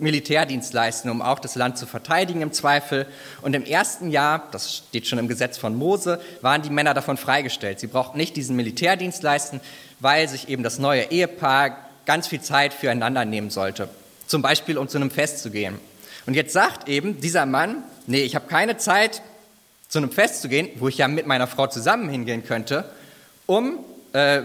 Militärdienst 0.00 0.72
leisten, 0.72 1.10
um 1.10 1.22
auch 1.22 1.38
das 1.38 1.54
Land 1.54 1.78
zu 1.78 1.86
verteidigen 1.86 2.42
im 2.42 2.52
Zweifel. 2.52 3.06
Und 3.42 3.54
im 3.54 3.64
ersten 3.64 4.10
Jahr, 4.10 4.48
das 4.52 4.76
steht 4.76 5.06
schon 5.06 5.18
im 5.18 5.28
Gesetz 5.28 5.58
von 5.58 5.74
Mose, 5.74 6.20
waren 6.40 6.62
die 6.62 6.70
Männer 6.70 6.94
davon 6.94 7.16
freigestellt. 7.16 7.80
Sie 7.80 7.86
brauchten 7.86 8.18
nicht 8.18 8.36
diesen 8.36 8.56
Militärdienst 8.56 9.22
leisten, 9.22 9.60
weil 10.00 10.28
sich 10.28 10.48
eben 10.48 10.62
das 10.62 10.78
neue 10.78 11.10
Ehepaar 11.10 11.78
ganz 12.06 12.26
viel 12.26 12.40
Zeit 12.40 12.74
füreinander 12.74 13.24
nehmen 13.24 13.50
sollte. 13.50 13.88
Zum 14.26 14.42
Beispiel, 14.42 14.78
um 14.78 14.88
zu 14.88 14.98
einem 14.98 15.10
Fest 15.10 15.40
zu 15.40 15.50
gehen. 15.50 15.78
Und 16.26 16.34
jetzt 16.34 16.52
sagt 16.52 16.88
eben 16.88 17.20
dieser 17.20 17.46
Mann, 17.46 17.82
nee, 18.06 18.22
ich 18.22 18.34
habe 18.34 18.46
keine 18.46 18.76
Zeit, 18.76 19.22
zu 19.88 19.98
einem 19.98 20.10
Fest 20.10 20.42
zu 20.42 20.48
gehen, 20.48 20.68
wo 20.76 20.88
ich 20.88 20.98
ja 20.98 21.06
mit 21.06 21.26
meiner 21.26 21.46
Frau 21.46 21.66
zusammen 21.68 22.08
hingehen 22.08 22.44
könnte, 22.44 22.84
um, 23.46 23.78
äh, 24.12 24.42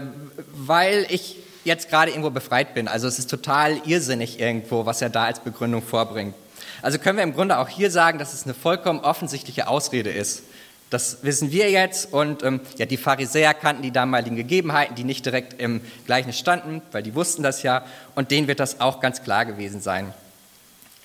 weil 0.52 1.06
ich 1.08 1.36
jetzt 1.64 1.88
gerade 1.90 2.10
irgendwo 2.10 2.30
befreit 2.30 2.74
bin. 2.74 2.88
Also 2.88 3.06
es 3.08 3.18
ist 3.18 3.30
total 3.30 3.80
irrsinnig 3.86 4.40
irgendwo, 4.40 4.86
was 4.86 5.02
er 5.02 5.10
da 5.10 5.24
als 5.24 5.40
Begründung 5.40 5.82
vorbringt. 5.82 6.34
Also 6.82 6.98
können 6.98 7.18
wir 7.18 7.24
im 7.24 7.34
Grunde 7.34 7.58
auch 7.58 7.68
hier 7.68 7.90
sagen, 7.90 8.18
dass 8.18 8.32
es 8.32 8.44
eine 8.44 8.54
vollkommen 8.54 9.00
offensichtliche 9.00 9.68
Ausrede 9.68 10.10
ist. 10.10 10.44
Das 10.88 11.22
wissen 11.22 11.52
wir 11.52 11.70
jetzt 11.70 12.12
und 12.12 12.42
ähm, 12.42 12.60
ja, 12.76 12.84
die 12.84 12.96
Pharisäer 12.96 13.54
kannten 13.54 13.82
die 13.82 13.92
damaligen 13.92 14.34
Gegebenheiten, 14.34 14.96
die 14.96 15.04
nicht 15.04 15.24
direkt 15.24 15.60
im 15.60 15.80
Gleichnis 16.04 16.36
standen, 16.36 16.82
weil 16.90 17.04
die 17.04 17.14
wussten 17.14 17.44
das 17.44 17.62
ja 17.62 17.84
und 18.16 18.32
denen 18.32 18.48
wird 18.48 18.58
das 18.58 18.80
auch 18.80 18.98
ganz 18.98 19.22
klar 19.22 19.46
gewesen 19.46 19.80
sein. 19.80 20.12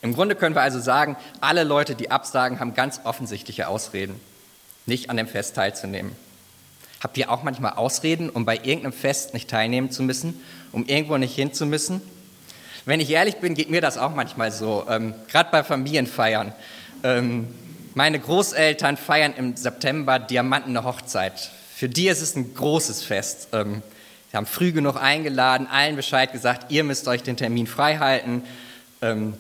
Im 0.02 0.14
Grunde 0.16 0.36
können 0.36 0.56
wir 0.56 0.62
also 0.62 0.80
sagen, 0.80 1.18
alle 1.40 1.64
Leute, 1.64 1.94
die 1.94 2.10
absagen, 2.10 2.60
haben 2.60 2.74
ganz 2.74 3.02
offensichtliche 3.04 3.68
Ausreden, 3.68 4.20
nicht 4.88 5.12
an 5.12 5.18
dem 5.18 5.28
Fest 5.28 5.56
teilzunehmen. 5.56 6.16
Habt 7.06 7.20
ihr 7.20 7.30
auch 7.30 7.44
manchmal 7.44 7.74
Ausreden, 7.74 8.32
um 8.32 8.46
bei 8.46 8.56
irgendeinem 8.56 8.92
Fest 8.92 9.36
nicht 9.36 9.48
teilnehmen 9.48 9.92
zu 9.92 10.02
müssen, 10.02 10.42
um 10.72 10.88
irgendwo 10.88 11.18
nicht 11.18 11.36
hin 11.36 11.54
zu 11.54 11.68
müssen? 11.68 12.02
Wenn 12.86 13.00
ich 13.00 13.12
ehrlich 13.12 13.36
bin, 13.36 13.54
geht 13.54 13.70
mir 13.70 13.80
das 13.80 14.00
auch 14.00 14.16
manchmal 14.16 14.52
so, 14.52 14.88
ähm, 14.90 15.14
gerade 15.28 15.52
bei 15.52 15.64
Familienfeiern. 15.64 16.52
Ähm, 17.04 17.48
meine 17.94 18.20
Großeltern 18.20 18.98
feiern 18.98 19.36
im 19.38 19.56
September 19.56 20.18
Diamantene 20.18 20.84
Hochzeit. 20.84 21.52
Für 21.76 21.88
die 21.88 22.08
ist 22.08 22.24
es 22.24 22.36
ein 22.36 22.56
großes 22.56 23.04
Fest. 23.04 23.50
Ähm, 23.54 23.84
sie 24.32 24.38
haben 24.38 24.48
früh 24.48 24.72
genug 24.72 25.00
eingeladen, 25.00 25.68
allen 25.68 25.96
Bescheid 25.96 26.32
gesagt, 26.32 26.72
ihr 26.72 26.84
müsst 26.84 27.08
euch 27.08 27.22
den 27.22 27.38
Termin 27.38 27.68
frei 27.68 27.98
halten. 27.98 28.42
Ähm, 29.04 29.36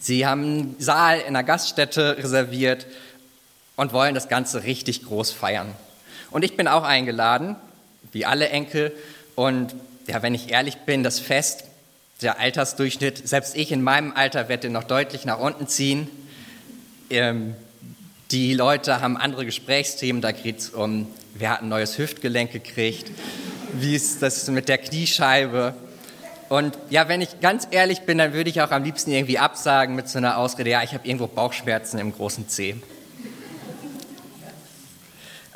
sie 0.00 0.26
haben 0.26 0.42
einen 0.42 0.76
Saal 0.80 1.20
in 1.20 1.28
einer 1.28 1.44
Gaststätte 1.44 2.18
reserviert 2.18 2.88
und 3.76 3.92
wollen 3.92 4.16
das 4.16 4.28
Ganze 4.28 4.64
richtig 4.64 5.04
groß 5.04 5.30
feiern. 5.30 5.72
Und 6.36 6.42
ich 6.42 6.54
bin 6.54 6.68
auch 6.68 6.82
eingeladen, 6.82 7.56
wie 8.12 8.26
alle 8.26 8.50
Enkel. 8.50 8.92
Und 9.36 9.74
ja, 10.06 10.20
wenn 10.20 10.34
ich 10.34 10.50
ehrlich 10.50 10.76
bin, 10.80 11.02
das 11.02 11.18
Fest, 11.18 11.64
der 12.20 12.38
Altersdurchschnitt, 12.38 13.26
selbst 13.26 13.56
ich 13.56 13.72
in 13.72 13.80
meinem 13.80 14.12
Alter 14.14 14.50
werde 14.50 14.68
noch 14.68 14.84
deutlich 14.84 15.24
nach 15.24 15.38
unten 15.38 15.66
ziehen. 15.66 16.10
Ähm, 17.08 17.54
die 18.32 18.52
Leute 18.52 19.00
haben 19.00 19.16
andere 19.16 19.46
Gesprächsthemen, 19.46 20.20
da 20.20 20.32
geht 20.32 20.58
es 20.58 20.68
um, 20.68 21.06
wer 21.32 21.52
hat 21.52 21.62
ein 21.62 21.70
neues 21.70 21.96
Hüftgelenk 21.96 22.52
gekriegt, 22.52 23.10
wie 23.72 23.94
ist 23.94 24.20
das 24.20 24.46
mit 24.48 24.68
der 24.68 24.76
Kniescheibe. 24.76 25.72
Und 26.50 26.76
ja, 26.90 27.08
wenn 27.08 27.22
ich 27.22 27.40
ganz 27.40 27.66
ehrlich 27.70 28.02
bin, 28.02 28.18
dann 28.18 28.34
würde 28.34 28.50
ich 28.50 28.60
auch 28.60 28.72
am 28.72 28.84
liebsten 28.84 29.10
irgendwie 29.10 29.38
absagen 29.38 29.96
mit 29.96 30.10
so 30.10 30.18
einer 30.18 30.36
Ausrede, 30.36 30.68
ja, 30.68 30.82
ich 30.82 30.92
habe 30.92 31.08
irgendwo 31.08 31.28
Bauchschmerzen 31.28 31.98
im 31.98 32.12
großen 32.12 32.46
Zeh. 32.46 32.76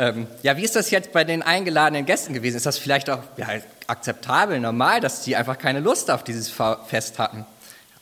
Ähm, 0.01 0.27
ja, 0.43 0.57
wie 0.57 0.65
ist 0.65 0.77
das 0.77 0.91
jetzt 0.91 1.13
bei 1.13 1.25
den 1.25 1.43
eingeladenen 1.43 2.07
Gästen 2.07 2.33
gewesen? 2.33 2.57
Ist 2.57 2.65
das 2.65 2.79
vielleicht 2.79 3.11
auch 3.11 3.19
ja, 3.37 3.49
akzeptabel, 3.87 4.59
normal, 4.59 5.01
dass 5.01 5.21
die 5.25 5.37
einfach 5.37 5.59
keine 5.59 5.81
Lust 5.81 6.11
auf 6.11 6.25
dieses 6.25 6.51
Fest 6.87 7.19
hatten? 7.19 7.45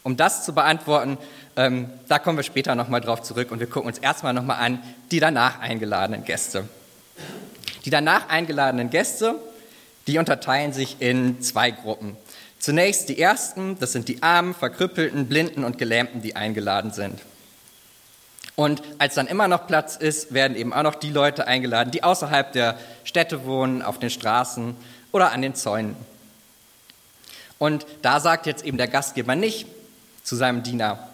Um 0.04 0.16
das 0.16 0.44
zu 0.44 0.54
beantworten, 0.54 1.18
ähm, 1.56 1.90
da 2.06 2.20
kommen 2.20 2.38
wir 2.38 2.44
später 2.44 2.76
nochmal 2.76 3.00
drauf 3.00 3.22
zurück 3.22 3.50
und 3.50 3.58
wir 3.58 3.66
gucken 3.66 3.88
uns 3.88 3.98
erstmal 3.98 4.32
nochmal 4.32 4.64
an 4.64 4.80
die 5.10 5.18
danach 5.18 5.58
eingeladenen 5.58 6.24
Gäste. 6.24 6.68
Die 7.84 7.90
danach 7.90 8.28
eingeladenen 8.28 8.90
Gäste, 8.90 9.34
die 10.06 10.18
unterteilen 10.18 10.72
sich 10.72 10.98
in 11.00 11.42
zwei 11.42 11.72
Gruppen. 11.72 12.16
Zunächst 12.60 13.08
die 13.08 13.20
ersten, 13.20 13.76
das 13.80 13.90
sind 13.90 14.06
die 14.06 14.22
Armen, 14.22 14.54
Verkrüppelten, 14.54 15.26
Blinden 15.26 15.64
und 15.64 15.78
Gelähmten, 15.78 16.22
die 16.22 16.36
eingeladen 16.36 16.92
sind. 16.92 17.18
Und 18.58 18.82
als 18.98 19.14
dann 19.14 19.28
immer 19.28 19.46
noch 19.46 19.68
Platz 19.68 19.94
ist, 19.94 20.34
werden 20.34 20.56
eben 20.56 20.72
auch 20.72 20.82
noch 20.82 20.96
die 20.96 21.12
Leute 21.12 21.46
eingeladen, 21.46 21.92
die 21.92 22.02
außerhalb 22.02 22.50
der 22.52 22.76
Städte 23.04 23.44
wohnen, 23.44 23.82
auf 23.82 24.00
den 24.00 24.10
Straßen 24.10 24.74
oder 25.12 25.30
an 25.30 25.42
den 25.42 25.54
Zäunen. 25.54 25.94
Und 27.58 27.86
da 28.02 28.18
sagt 28.18 28.46
jetzt 28.46 28.64
eben 28.64 28.76
der 28.76 28.88
Gastgeber 28.88 29.36
nicht 29.36 29.68
zu 30.24 30.34
seinem 30.34 30.64
Diener, 30.64 31.08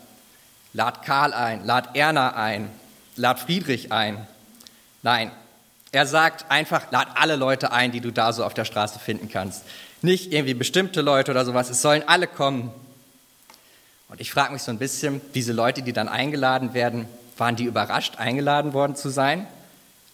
lad 0.73 1.03
Karl 1.05 1.35
ein, 1.35 1.67
lad 1.67 1.95
Erna 1.95 2.35
ein, 2.35 2.71
lad 3.15 3.41
Friedrich 3.41 3.93
ein. 3.93 4.27
Nein, 5.03 5.31
er 5.93 6.07
sagt 6.07 6.51
einfach, 6.51 6.91
lad 6.93 7.09
alle 7.17 7.37
Leute 7.37 7.73
ein, 7.73 7.93
die 7.93 8.01
du 8.01 8.11
da 8.11 8.33
so 8.33 8.43
auf 8.43 8.55
der 8.55 8.65
Straße 8.65 8.99
finden 8.99 9.29
kannst. 9.29 9.65
Nicht 10.01 10.33
irgendwie 10.33 10.55
bestimmte 10.55 11.03
Leute 11.03 11.33
oder 11.33 11.45
sowas, 11.45 11.69
es 11.69 11.83
sollen 11.83 12.05
alle 12.07 12.27
kommen. 12.27 12.73
Und 14.09 14.23
ich 14.23 14.31
frage 14.31 14.55
mich 14.55 14.63
so 14.63 14.71
ein 14.71 14.79
bisschen, 14.79 15.21
diese 15.35 15.53
Leute, 15.53 15.83
die 15.83 15.93
dann 15.93 16.09
eingeladen 16.09 16.73
werden, 16.73 17.07
waren 17.37 17.57
die 17.57 17.65
überrascht, 17.65 18.17
eingeladen 18.17 18.73
worden 18.73 18.97
zu 18.97 19.09
sein? 19.09 19.47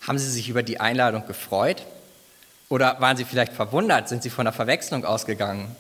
Haben 0.07 0.19
sie 0.19 0.31
sich 0.31 0.49
über 0.49 0.63
die 0.63 0.81
Einladung 0.81 1.27
gefreut? 1.27 1.85
Oder 2.69 3.01
waren 3.01 3.17
sie 3.17 3.25
vielleicht 3.25 3.53
verwundert? 3.53 4.09
Sind 4.09 4.23
sie 4.23 4.31
von 4.31 4.45
der 4.45 4.53
Verwechslung 4.53 5.05
ausgegangen? 5.05 5.75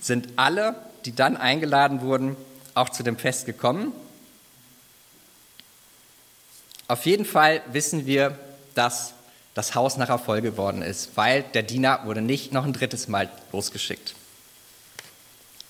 Sind 0.00 0.28
alle, 0.36 0.74
die 1.04 1.14
dann 1.14 1.36
eingeladen 1.36 2.00
wurden, 2.00 2.36
auch 2.74 2.90
zu 2.90 3.02
dem 3.02 3.16
Fest 3.16 3.46
gekommen? 3.46 3.92
Auf 6.88 7.06
jeden 7.06 7.24
Fall 7.24 7.62
wissen 7.72 8.04
wir, 8.04 8.38
dass 8.74 9.14
das 9.54 9.74
Haus 9.74 9.96
nachher 9.96 10.18
voll 10.18 10.42
geworden 10.42 10.82
ist, 10.82 11.10
weil 11.14 11.42
der 11.42 11.62
Diener 11.62 12.00
wurde 12.04 12.20
nicht 12.20 12.52
noch 12.52 12.64
ein 12.64 12.72
drittes 12.72 13.08
Mal 13.08 13.30
losgeschickt. 13.52 14.14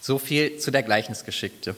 So 0.01 0.19
viel 0.19 0.59
zu 0.59 0.71
der 0.71 0.83
Gleichnisgeschichte. 0.83 1.77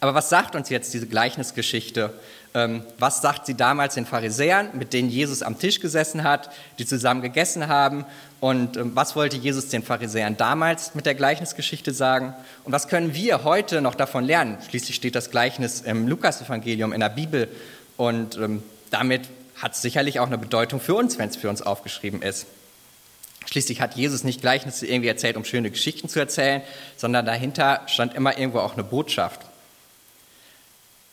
Aber 0.00 0.14
was 0.14 0.28
sagt 0.28 0.54
uns 0.54 0.68
jetzt 0.68 0.92
diese 0.94 1.06
Gleichnisgeschichte 1.06 2.12
ähm, 2.56 2.84
was 2.98 3.20
sagt 3.20 3.44
sie 3.44 3.52
damals 3.52 3.96
den 3.96 4.06
Pharisäern, 4.06 4.70
mit 4.72 4.94
denen 4.94 5.10
Jesus 5.10 5.42
am 5.42 5.58
Tisch 5.58 5.78
gesessen 5.78 6.24
hat, 6.24 6.48
die 6.78 6.86
zusammen 6.86 7.20
gegessen 7.20 7.68
haben? 7.68 8.06
Und 8.40 8.78
ähm, 8.78 8.92
was 8.94 9.14
wollte 9.14 9.36
Jesus 9.36 9.68
den 9.68 9.82
Pharisäern 9.82 10.38
damals 10.38 10.94
mit 10.94 11.04
der 11.04 11.14
Gleichnisgeschichte 11.14 11.92
sagen? 11.92 12.32
Und 12.64 12.72
was 12.72 12.88
können 12.88 13.12
wir 13.12 13.44
heute 13.44 13.82
noch 13.82 13.94
davon 13.94 14.24
lernen? 14.24 14.56
Schließlich 14.70 14.96
steht 14.96 15.14
das 15.14 15.30
Gleichnis 15.30 15.82
im 15.82 16.08
Lukasevangelium 16.08 16.94
in 16.94 17.00
der 17.00 17.10
Bibel 17.10 17.48
und 17.98 18.38
ähm, 18.38 18.62
damit 18.90 19.28
hat 19.56 19.74
es 19.74 19.82
sicherlich 19.82 20.18
auch 20.20 20.26
eine 20.26 20.38
Bedeutung 20.38 20.80
für 20.80 20.94
uns, 20.94 21.18
wenn 21.18 21.28
es 21.28 21.36
für 21.36 21.50
uns 21.50 21.60
aufgeschrieben 21.60 22.22
ist. 22.22 22.46
Schließlich 23.44 23.82
hat 23.82 23.96
Jesus 23.96 24.24
nicht 24.24 24.40
Gleichnisse 24.40 24.86
irgendwie 24.86 25.08
erzählt, 25.08 25.36
um 25.36 25.44
schöne 25.44 25.70
Geschichten 25.70 26.08
zu 26.08 26.18
erzählen, 26.20 26.62
sondern 26.96 27.26
dahinter 27.26 27.82
stand 27.86 28.14
immer 28.14 28.38
irgendwo 28.38 28.60
auch 28.60 28.72
eine 28.72 28.82
Botschaft. 28.84 29.42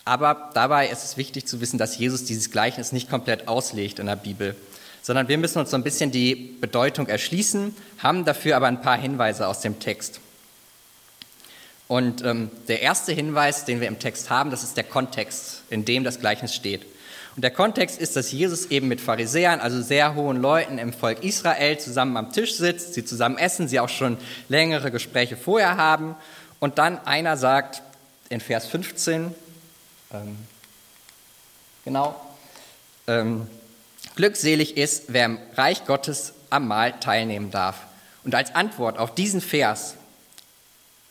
Aber 0.05 0.49
dabei 0.53 0.89
ist 0.89 1.03
es 1.03 1.17
wichtig 1.17 1.47
zu 1.47 1.61
wissen, 1.61 1.77
dass 1.77 1.97
Jesus 1.97 2.25
dieses 2.25 2.51
Gleichnis 2.51 2.91
nicht 2.91 3.09
komplett 3.09 3.47
auslegt 3.47 3.99
in 3.99 4.07
der 4.07 4.17
Bibel, 4.17 4.55
sondern 5.01 5.27
wir 5.27 5.37
müssen 5.37 5.59
uns 5.59 5.71
so 5.71 5.77
ein 5.77 5.83
bisschen 5.83 6.11
die 6.11 6.35
Bedeutung 6.35 7.07
erschließen, 7.07 7.75
haben 7.99 8.25
dafür 8.25 8.57
aber 8.57 8.67
ein 8.67 8.81
paar 8.81 8.97
Hinweise 8.97 9.47
aus 9.47 9.61
dem 9.61 9.79
Text. 9.79 10.19
Und 11.87 12.23
ähm, 12.23 12.49
der 12.67 12.81
erste 12.81 13.11
Hinweis, 13.11 13.65
den 13.65 13.81
wir 13.81 13.87
im 13.87 13.99
Text 13.99 14.29
haben, 14.29 14.49
das 14.49 14.63
ist 14.63 14.77
der 14.77 14.85
Kontext, 14.85 15.63
in 15.69 15.85
dem 15.85 16.03
das 16.03 16.19
Gleichnis 16.19 16.55
steht. 16.55 16.85
Und 17.35 17.43
der 17.43 17.51
Kontext 17.51 17.99
ist, 17.99 18.15
dass 18.15 18.31
Jesus 18.31 18.67
eben 18.67 18.87
mit 18.87 19.01
Pharisäern, 19.01 19.59
also 19.59 19.81
sehr 19.81 20.15
hohen 20.15 20.41
Leuten 20.41 20.77
im 20.77 20.93
Volk 20.93 21.23
Israel, 21.23 21.79
zusammen 21.79 22.15
am 22.15 22.31
Tisch 22.31 22.55
sitzt, 22.55 22.93
sie 22.93 23.05
zusammen 23.05 23.37
essen, 23.37 23.67
sie 23.67 23.79
auch 23.79 23.89
schon 23.89 24.17
längere 24.49 24.91
Gespräche 24.91 25.35
vorher 25.35 25.77
haben. 25.77 26.15
Und 26.59 26.77
dann 26.77 26.99
einer 27.05 27.35
sagt 27.35 27.81
in 28.29 28.39
Vers 28.39 28.67
15, 28.67 29.33
ähm, 30.13 30.37
genau. 31.83 32.15
Ähm, 33.07 33.47
glückselig 34.15 34.77
ist, 34.77 35.05
wer 35.07 35.25
im 35.25 35.39
Reich 35.55 35.85
Gottes 35.85 36.33
am 36.49 36.67
Mahl 36.67 36.99
teilnehmen 36.99 37.51
darf. 37.51 37.81
Und 38.23 38.35
als 38.35 38.55
Antwort 38.55 38.97
auf 38.97 39.13
diesen 39.13 39.41
Vers 39.41 39.95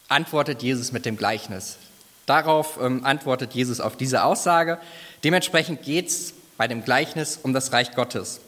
antwortet 0.09 0.63
Jesus 0.63 0.93
mit 0.93 1.05
dem 1.05 1.17
Gleichnis. 1.17 1.79
darauf 2.27 2.79
ähm, 2.81 3.05
antwortet 3.05 3.53
Jesus 3.55 3.81
auf 3.81 3.97
diese 3.97 4.23
Aussage. 4.23 4.79
Dementsprechend 5.25 5.83
geht 5.83 6.09
es 6.09 6.35
bei 6.57 6.69
dem 6.69 6.85
Gleichnis 6.85 7.39
um 7.43 7.53
das 7.53 7.73
Reich 7.73 7.93
Gottes. 7.95 8.41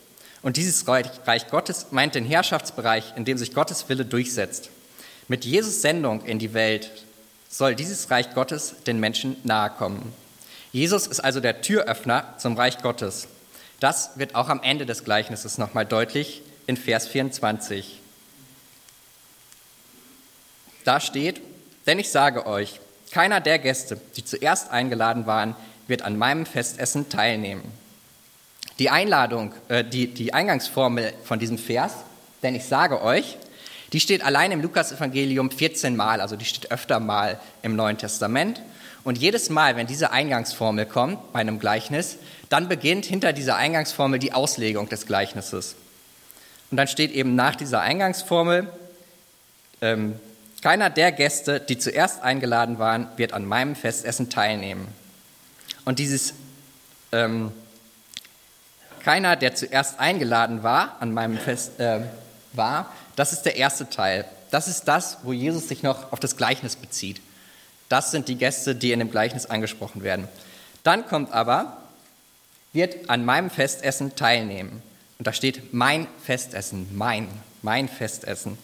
Und 0.42 0.56
dieses 0.56 0.87
Reich, 0.87 1.49
Gottes 1.50 1.87
meint 1.90 2.14
den 2.14 2.25
Herrschaftsbereich, 2.26 3.14
in 3.16 3.25
dem 3.25 3.38
sich 3.38 3.54
Gottes 3.54 3.88
Wille 3.88 4.04
durchsetzt. 4.04 4.70
Mit 5.26 5.44
Jesus 5.44 5.80
Sendung 5.80 6.23
in 6.25 6.38
die 6.38 6.52
Welt 6.52 6.90
soll 7.49 7.75
dieses 7.75 8.11
Reich 8.11 8.34
Gottes 8.34 8.75
den 8.87 9.00
Menschen 9.00 9.37
nahe 9.42 9.70
kommen. 9.70 10.12
Jesus 10.74 11.06
ist 11.06 11.20
also 11.20 11.38
der 11.38 11.62
Türöffner 11.62 12.34
zum 12.36 12.56
Reich 12.56 12.78
Gottes. 12.78 13.28
Das 13.78 14.18
wird 14.18 14.34
auch 14.34 14.48
am 14.48 14.60
Ende 14.60 14.86
des 14.86 15.04
Gleichnisses 15.04 15.56
nochmal 15.56 15.86
deutlich 15.86 16.42
in 16.66 16.76
Vers 16.76 17.06
24. 17.06 18.00
Da 20.82 20.98
steht, 20.98 21.40
denn 21.86 22.00
ich 22.00 22.10
sage 22.10 22.44
euch, 22.48 22.80
keiner 23.12 23.38
der 23.38 23.60
Gäste, 23.60 24.00
die 24.16 24.24
zuerst 24.24 24.72
eingeladen 24.72 25.26
waren, 25.26 25.54
wird 25.86 26.02
an 26.02 26.18
meinem 26.18 26.44
Festessen 26.44 27.08
teilnehmen. 27.08 27.62
Die 28.80 28.90
Einladung, 28.90 29.54
äh, 29.68 29.84
die, 29.84 30.08
die 30.08 30.34
Eingangsformel 30.34 31.12
von 31.22 31.38
diesem 31.38 31.56
Vers, 31.56 31.92
denn 32.42 32.56
ich 32.56 32.64
sage 32.64 33.00
euch, 33.00 33.38
die 33.92 34.00
steht 34.00 34.24
allein 34.24 34.50
im 34.50 34.60
Lukas-Evangelium 34.60 35.52
14 35.52 35.94
Mal, 35.94 36.20
also 36.20 36.34
die 36.34 36.44
steht 36.44 36.72
öfter 36.72 36.98
mal 36.98 37.38
im 37.62 37.76
Neuen 37.76 37.96
Testament. 37.96 38.60
Und 39.04 39.18
jedes 39.18 39.50
Mal, 39.50 39.76
wenn 39.76 39.87
diese 39.87 40.11
Eingangsformel 40.12 40.87
kommt 40.87 41.32
bei 41.32 41.40
einem 41.40 41.58
Gleichnis, 41.58 42.16
dann 42.49 42.68
beginnt 42.68 43.04
hinter 43.04 43.34
dieser 43.34 43.56
Eingangsformel 43.56 44.18
die 44.18 44.32
Auslegung 44.32 44.88
des 44.88 45.06
Gleichnisses. 45.06 45.76
Und 46.70 46.78
dann 46.78 46.88
steht 46.88 47.12
eben 47.12 47.34
nach 47.34 47.54
dieser 47.54 47.80
Eingangsformel, 47.82 48.68
ähm, 49.82 50.18
keiner 50.62 50.88
der 50.88 51.12
Gäste, 51.12 51.61
die 51.61 51.76
zuerst 51.76 52.23
eingeladen 52.23 52.78
waren, 52.78 53.08
wird 53.16 53.34
an 53.34 53.44
meinem 53.44 53.76
Festessen 53.76 54.30
teilnehmen. 54.30 54.88
Und 55.84 55.99
dieses 55.99 56.32
ähm, 57.12 57.52
keiner, 59.04 59.37
der 59.37 59.54
zuerst 59.54 60.00
eingeladen 60.00 60.62
war, 60.62 60.96
an 61.00 61.12
meinem 61.12 61.37
Fest 61.37 61.78
äh, 61.78 62.00
war, 62.54 62.90
das 63.16 63.34
ist 63.34 63.42
der 63.42 63.56
erste 63.56 63.90
Teil. 63.90 64.25
Das 64.50 64.66
ist 64.66 64.84
das, 64.84 65.18
wo 65.23 65.34
Jesus 65.34 65.68
sich 65.68 65.82
noch 65.82 66.11
auf 66.12 66.20
das 66.20 66.38
Gleichnis 66.38 66.76
bezieht. 66.76 67.20
Das 67.94 68.10
sind 68.10 68.26
die 68.26 68.34
Gäste, 68.34 68.74
die 68.74 68.90
in 68.90 68.98
dem 68.98 69.12
Gleichnis 69.12 69.46
angesprochen 69.46 70.02
werden. 70.02 70.26
Dann 70.82 71.06
kommt 71.06 71.30
aber, 71.30 71.76
wird 72.72 73.08
an 73.08 73.24
meinem 73.24 73.50
Festessen 73.50 74.16
teilnehmen. 74.16 74.82
Und 75.16 75.28
da 75.28 75.32
steht 75.32 75.72
mein 75.72 76.08
Festessen, 76.24 76.88
mein, 76.92 77.28
mein 77.62 77.88
Festessen. 77.88 78.58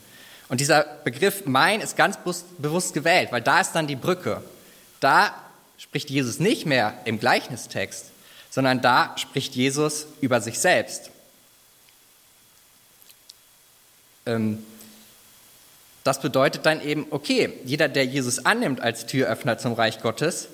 Und 0.48 0.60
dieser 0.60 0.82
Begriff 1.04 1.46
mein 1.46 1.80
ist 1.80 1.96
ganz 1.96 2.18
bewusst 2.58 2.92
gewählt, 2.92 3.30
weil 3.30 3.40
da 3.40 3.60
ist 3.60 3.70
dann 3.70 3.86
die 3.86 3.94
Brücke. 3.94 4.42
Da 4.98 5.32
spricht 5.78 6.10
Jesus 6.10 6.40
nicht 6.40 6.66
mehr 6.66 6.94
im 7.04 7.20
Gleichnistext, 7.20 8.06
sondern 8.50 8.82
da 8.82 9.14
spricht 9.16 9.54
Jesus 9.54 10.06
über 10.20 10.40
sich 10.40 10.58
selbst. 10.58 11.12
Ähm, 14.26 14.66
das 16.04 16.20
bedeutet 16.20 16.64
dann 16.64 16.80
eben, 16.80 17.06
okay, 17.10 17.52
jeder, 17.64 17.88
der 17.88 18.06
Jesus 18.06 18.46
annimmt 18.46 18.80
als 18.80 19.06
Türöffner 19.06 19.58
zum 19.58 19.74
Reich 19.74 20.00
Gottes, 20.00 20.48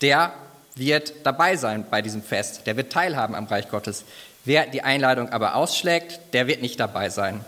der 0.00 0.32
wird 0.74 1.12
dabei 1.24 1.56
sein 1.56 1.84
bei 1.88 2.02
diesem 2.02 2.22
Fest, 2.22 2.62
der 2.66 2.76
wird 2.76 2.92
teilhaben 2.92 3.34
am 3.34 3.46
Reich 3.46 3.68
Gottes. 3.68 4.04
Wer 4.44 4.66
die 4.66 4.82
Einladung 4.82 5.28
aber 5.30 5.54
ausschlägt, 5.54 6.20
der 6.32 6.46
wird 6.46 6.62
nicht 6.62 6.80
dabei 6.80 7.10
sein. 7.10 7.44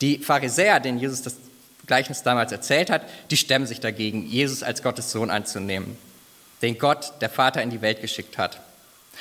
Die 0.00 0.18
Pharisäer, 0.18 0.80
denen 0.80 0.98
Jesus 0.98 1.22
das 1.22 1.36
Gleichnis 1.86 2.22
damals 2.22 2.52
erzählt 2.52 2.90
hat, 2.90 3.02
die 3.30 3.36
stemmen 3.36 3.66
sich 3.66 3.80
dagegen, 3.80 4.26
Jesus 4.26 4.62
als 4.62 4.82
Gottes 4.82 5.10
Sohn 5.10 5.30
anzunehmen, 5.30 5.98
den 6.62 6.78
Gott, 6.78 7.14
der 7.20 7.28
Vater, 7.28 7.62
in 7.62 7.70
die 7.70 7.82
Welt 7.82 8.00
geschickt 8.00 8.38
hat. 8.38 8.60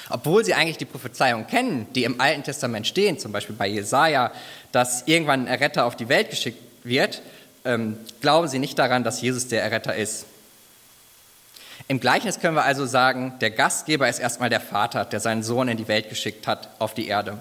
Obwohl 0.10 0.46
sie 0.46 0.54
eigentlich 0.54 0.78
die 0.78 0.86
Prophezeiung 0.86 1.48
kennen, 1.48 1.88
die 1.94 2.04
im 2.06 2.22
Alten 2.22 2.44
Testament 2.44 2.88
stehen, 2.88 3.20
zum 3.20 3.32
Beispiel 3.32 3.56
bei 3.56 3.68
Jesaja, 3.68 4.32
dass 4.72 5.04
irgendwann 5.08 5.42
ein 5.42 5.48
Erretter 5.48 5.86
auf 5.86 5.98
die 5.98 6.08
Welt 6.08 6.30
geschickt 6.30 6.69
wird, 6.84 7.22
ähm, 7.66 7.98
glauben 8.22 8.48
sie 8.48 8.60
nicht 8.60 8.80
daran, 8.80 9.04
dass 9.04 9.22
Jesus 9.22 9.48
der 9.48 9.64
Erretter 9.64 9.96
ist. 9.96 10.26
Im 11.88 12.00
Gleichnis 12.00 12.40
können 12.40 12.56
wir 12.56 12.66
also 12.66 12.86
sagen, 12.86 13.34
der 13.42 13.52
Gastgeber 13.52 14.08
ist 14.08 14.20
erstmal 14.20 14.50
der 14.50 14.62
Vater, 14.62 15.06
der 15.06 15.20
seinen 15.20 15.44
Sohn 15.44 15.68
in 15.68 15.78
die 15.78 15.88
Welt 15.88 16.10
geschickt 16.10 16.46
hat, 16.46 16.70
auf 16.80 16.94
die 16.94 17.08
Erde. 17.08 17.40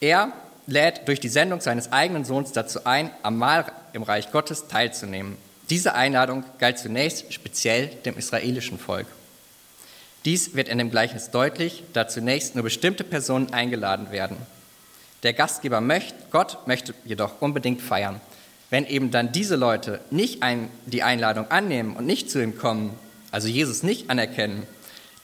Er 0.00 0.32
lädt 0.66 1.08
durch 1.08 1.20
die 1.20 1.28
Sendung 1.28 1.60
seines 1.60 1.92
eigenen 1.92 2.24
Sohns 2.24 2.52
dazu 2.52 2.84
ein, 2.84 3.10
am 3.22 3.36
Mahl 3.38 3.66
im 3.92 4.02
Reich 4.02 4.30
Gottes 4.30 4.68
teilzunehmen. 4.68 5.36
Diese 5.68 5.94
Einladung 5.94 6.44
galt 6.58 6.78
zunächst 6.78 7.32
speziell 7.32 7.88
dem 7.88 8.16
israelischen 8.16 8.78
Volk. 8.78 9.06
Dies 10.24 10.54
wird 10.54 10.68
in 10.68 10.78
dem 10.78 10.90
Gleichnis 10.90 11.30
deutlich, 11.30 11.82
da 11.92 12.06
zunächst 12.06 12.54
nur 12.54 12.64
bestimmte 12.64 13.04
Personen 13.04 13.52
eingeladen 13.52 14.10
werden. 14.10 14.36
Der 15.22 15.32
Gastgeber 15.32 15.80
möchte, 15.80 16.14
Gott 16.30 16.66
möchte 16.66 16.94
jedoch 17.04 17.40
unbedingt 17.40 17.82
feiern. 17.82 18.20
Wenn 18.70 18.86
eben 18.86 19.10
dann 19.10 19.32
diese 19.32 19.56
Leute 19.56 20.00
nicht 20.10 20.42
ein, 20.42 20.70
die 20.86 21.02
Einladung 21.02 21.50
annehmen 21.50 21.96
und 21.96 22.06
nicht 22.06 22.30
zu 22.30 22.42
ihm 22.42 22.56
kommen, 22.56 22.96
also 23.32 23.48
Jesus 23.48 23.82
nicht 23.82 24.10
anerkennen, 24.10 24.66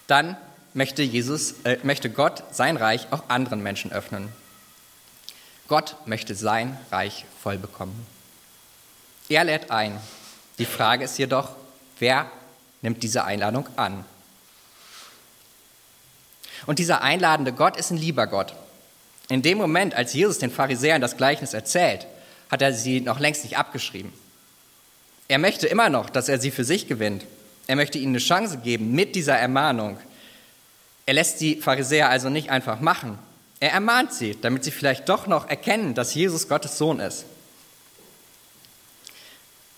dann 0.09 0.37
möchte, 0.74 1.02
Jesus, 1.02 1.54
äh, 1.64 1.78
möchte 1.82 2.11
Gott 2.11 2.42
sein 2.52 2.76
Reich 2.76 3.06
auch 3.12 3.24
anderen 3.28 3.62
Menschen 3.62 3.92
öffnen. 3.92 4.28
Gott 5.68 5.96
möchte 6.06 6.35
sein 6.35 6.78
Reich 6.90 7.24
voll 7.42 7.59
bekommen. 7.59 8.06
Er 9.28 9.44
lädt 9.44 9.70
ein. 9.70 9.98
Die 10.59 10.66
Frage 10.66 11.04
ist 11.04 11.18
jedoch, 11.18 11.50
wer 11.98 12.30
nimmt 12.82 13.02
diese 13.02 13.24
Einladung 13.24 13.66
an? 13.76 14.04
Und 16.66 16.78
dieser 16.78 17.02
einladende 17.02 17.52
Gott 17.52 17.76
ist 17.76 17.90
ein 17.90 17.96
lieber 17.96 18.26
Gott. 18.26 18.54
In 19.28 19.42
dem 19.42 19.59
Moment, 19.59 19.94
als 19.94 20.14
Jesus 20.14 20.38
den 20.38 20.50
Pharisäern 20.50 21.00
das 21.00 21.16
Gleichnis 21.16 21.52
erzählt, 21.52 22.06
hat 22.50 22.62
er 22.62 22.72
sie 22.72 23.00
noch 23.00 23.18
längst 23.18 23.44
nicht 23.44 23.59
abgeschrieben. 23.59 24.12
Er 25.28 25.38
möchte 25.38 25.66
immer 25.66 25.88
noch, 25.88 26.11
dass 26.11 26.28
er 26.28 26.38
sie 26.38 26.50
für 26.50 26.64
sich 26.64 26.87
gewinnt. 26.87 27.24
Er 27.66 27.76
möchte 27.76 27.98
ihnen 27.98 28.12
eine 28.12 28.18
Chance 28.18 28.59
geben 28.59 28.92
mit 28.92 29.16
dieser 29.16 29.37
Ermahnung. 29.37 29.98
Er 31.04 31.14
lässt 31.14 31.40
die 31.40 31.56
Pharisäer 31.56 32.09
also 32.09 32.28
nicht 32.30 32.50
einfach 32.50 32.80
machen, 32.80 33.18
er 33.59 33.72
ermahnt 33.72 34.12
sie, 34.12 34.37
damit 34.40 34.64
sie 34.64 34.70
vielleicht 34.70 35.09
doch 35.09 35.26
noch 35.26 35.48
erkennen, 35.48 35.94
dass 35.94 36.14
Jesus 36.14 36.48
Gottes 36.48 36.76
Sohn 36.76 37.00
ist. 37.00 37.24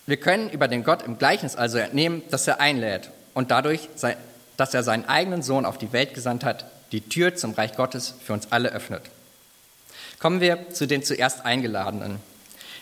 Wir 0.05 0.17
können 0.17 0.49
über 0.49 0.67
den 0.67 0.83
Gott 0.83 1.03
im 1.03 1.17
Gleichnis 1.17 1.55
also 1.55 1.77
entnehmen, 1.77 2.23
dass 2.29 2.47
er 2.47 2.59
einlädt 2.59 3.11
und 3.33 3.51
dadurch, 3.51 3.87
dass 4.57 4.73
er 4.73 4.83
seinen 4.83 5.07
eigenen 5.07 5.43
Sohn 5.43 5.65
auf 5.65 5.77
die 5.77 5.93
Welt 5.93 6.13
gesandt 6.13 6.43
hat, 6.43 6.65
die 6.91 7.01
Tür 7.01 7.35
zum 7.35 7.53
Reich 7.53 7.75
Gottes 7.75 8.15
für 8.25 8.33
uns 8.33 8.51
alle 8.51 8.69
öffnet. 8.69 9.03
Kommen 10.17 10.41
wir 10.41 10.71
zu 10.71 10.87
den 10.87 11.03
zuerst 11.03 11.45
Eingeladenen. 11.45 12.19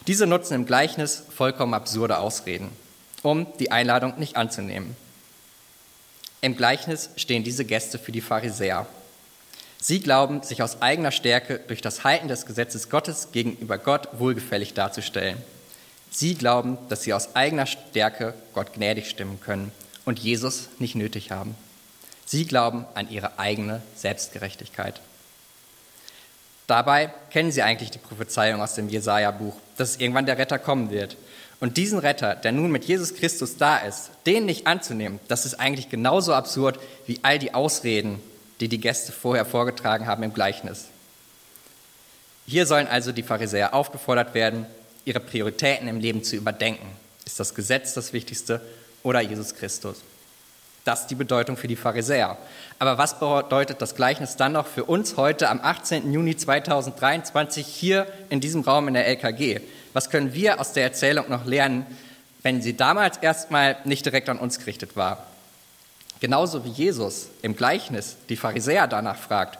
Diese 0.07 0.25
nutzen 0.25 0.53
im 0.53 0.65
Gleichnis 0.65 1.23
vollkommen 1.35 1.73
absurde 1.73 2.17
Ausreden, 2.19 2.69
um 3.23 3.45
die 3.59 3.71
Einladung 3.71 4.17
nicht 4.17 4.37
anzunehmen. 4.37 4.95
Im 6.39 6.55
Gleichnis 6.55 7.09
stehen 7.17 7.43
diese 7.43 7.65
Gäste 7.65 7.99
für 7.99 8.13
die 8.13 8.21
Pharisäer. 8.21 8.87
Sie 9.79 9.99
glauben, 9.99 10.43
sich 10.43 10.63
aus 10.63 10.81
eigener 10.81 11.11
Stärke 11.11 11.59
durch 11.67 11.81
das 11.81 12.05
Halten 12.05 12.29
des 12.29 12.45
Gesetzes 12.45 12.89
Gottes 12.89 13.33
gegenüber 13.33 13.77
Gott 13.77 14.07
wohlgefällig 14.13 14.73
darzustellen. 14.73 15.37
Sie 16.09 16.35
glauben, 16.35 16.77
dass 16.87 17.03
sie 17.03 17.13
aus 17.13 17.35
eigener 17.35 17.65
Stärke 17.65 18.33
Gott 18.53 18.73
gnädig 18.73 19.09
stimmen 19.09 19.41
können 19.41 19.71
und 20.05 20.19
Jesus 20.19 20.69
nicht 20.79 20.95
nötig 20.95 21.31
haben. 21.31 21.55
Sie 22.25 22.45
glauben 22.45 22.85
an 22.93 23.09
ihre 23.09 23.39
eigene 23.39 23.81
Selbstgerechtigkeit. 23.95 25.01
Dabei 26.67 27.11
kennen 27.31 27.51
sie 27.51 27.61
eigentlich 27.61 27.91
die 27.91 27.97
Prophezeiung 27.97 28.61
aus 28.61 28.75
dem 28.75 28.89
Jesaja-Buch, 28.89 29.55
dass 29.77 29.97
irgendwann 29.97 30.25
der 30.25 30.37
Retter 30.37 30.59
kommen 30.59 30.91
wird. 30.91 31.15
Und 31.59 31.77
diesen 31.77 31.97
Retter, 31.97 32.35
der 32.35 32.51
nun 32.51 32.71
mit 32.71 32.85
Jesus 32.85 33.15
Christus 33.15 33.57
da 33.57 33.77
ist, 33.77 34.11
den 34.25 34.45
nicht 34.45 34.67
anzunehmen, 34.67 35.19
das 35.27 35.45
ist 35.45 35.55
eigentlich 35.55 35.89
genauso 35.89 36.33
absurd 36.33 36.77
wie 37.07 37.19
all 37.23 37.39
die 37.39 37.53
Ausreden, 37.53 38.21
die 38.59 38.67
die 38.67 38.79
Gäste 38.79 39.11
vorher 39.11 39.45
vorgetragen 39.45 40.05
haben 40.05 40.23
im 40.23 40.33
Gleichnis. 40.33 40.85
Hier 42.45 42.65
sollen 42.65 42.87
also 42.87 43.11
die 43.11 43.23
Pharisäer 43.23 43.73
aufgefordert 43.73 44.33
werden, 44.33 44.65
ihre 45.05 45.19
Prioritäten 45.19 45.87
im 45.87 45.99
Leben 45.99 46.23
zu 46.23 46.35
überdenken. 46.35 46.87
Ist 47.25 47.39
das 47.39 47.55
Gesetz 47.55 47.93
das 47.93 48.13
Wichtigste 48.13 48.61
oder 49.03 49.21
Jesus 49.21 49.55
Christus? 49.55 50.01
Das 50.87 51.01
ist 51.01 51.07
die 51.07 51.15
Bedeutung 51.15 51.57
für 51.57 51.67
die 51.67 51.75
Pharisäer. 51.75 52.37
Aber 52.79 52.97
was 52.97 53.19
bedeutet 53.19 53.81
das 53.81 53.93
Gleichnis 53.93 54.37
dann 54.37 54.53
noch 54.53 54.65
für 54.65 54.85
uns 54.85 55.17
heute 55.17 55.49
am 55.49 55.59
18. 55.61 56.13
Juni 56.13 56.37
2023 56.37 57.67
hier 57.67 58.07
in 58.29 58.39
diesem 58.39 58.61
Raum 58.61 58.87
in 58.87 58.93
der 58.93 59.05
LKG? 59.05 59.59
Was 59.91 60.09
können 60.09 60.33
wir 60.33 60.61
aus 60.61 60.71
der 60.71 60.83
Erzählung 60.83 61.25
noch 61.27 61.43
lernen, 61.43 61.85
wenn 62.41 62.61
sie 62.61 62.77
damals 62.77 63.17
erstmal 63.17 63.75
nicht 63.83 64.05
direkt 64.05 64.29
an 64.29 64.39
uns 64.39 64.59
gerichtet 64.59 64.95
war? 64.95 65.27
Genauso 66.21 66.63
wie 66.63 66.69
Jesus 66.69 67.27
im 67.41 67.57
Gleichnis 67.57 68.15
die 68.29 68.37
Pharisäer 68.37 68.87
danach 68.87 69.17
fragt, 69.17 69.59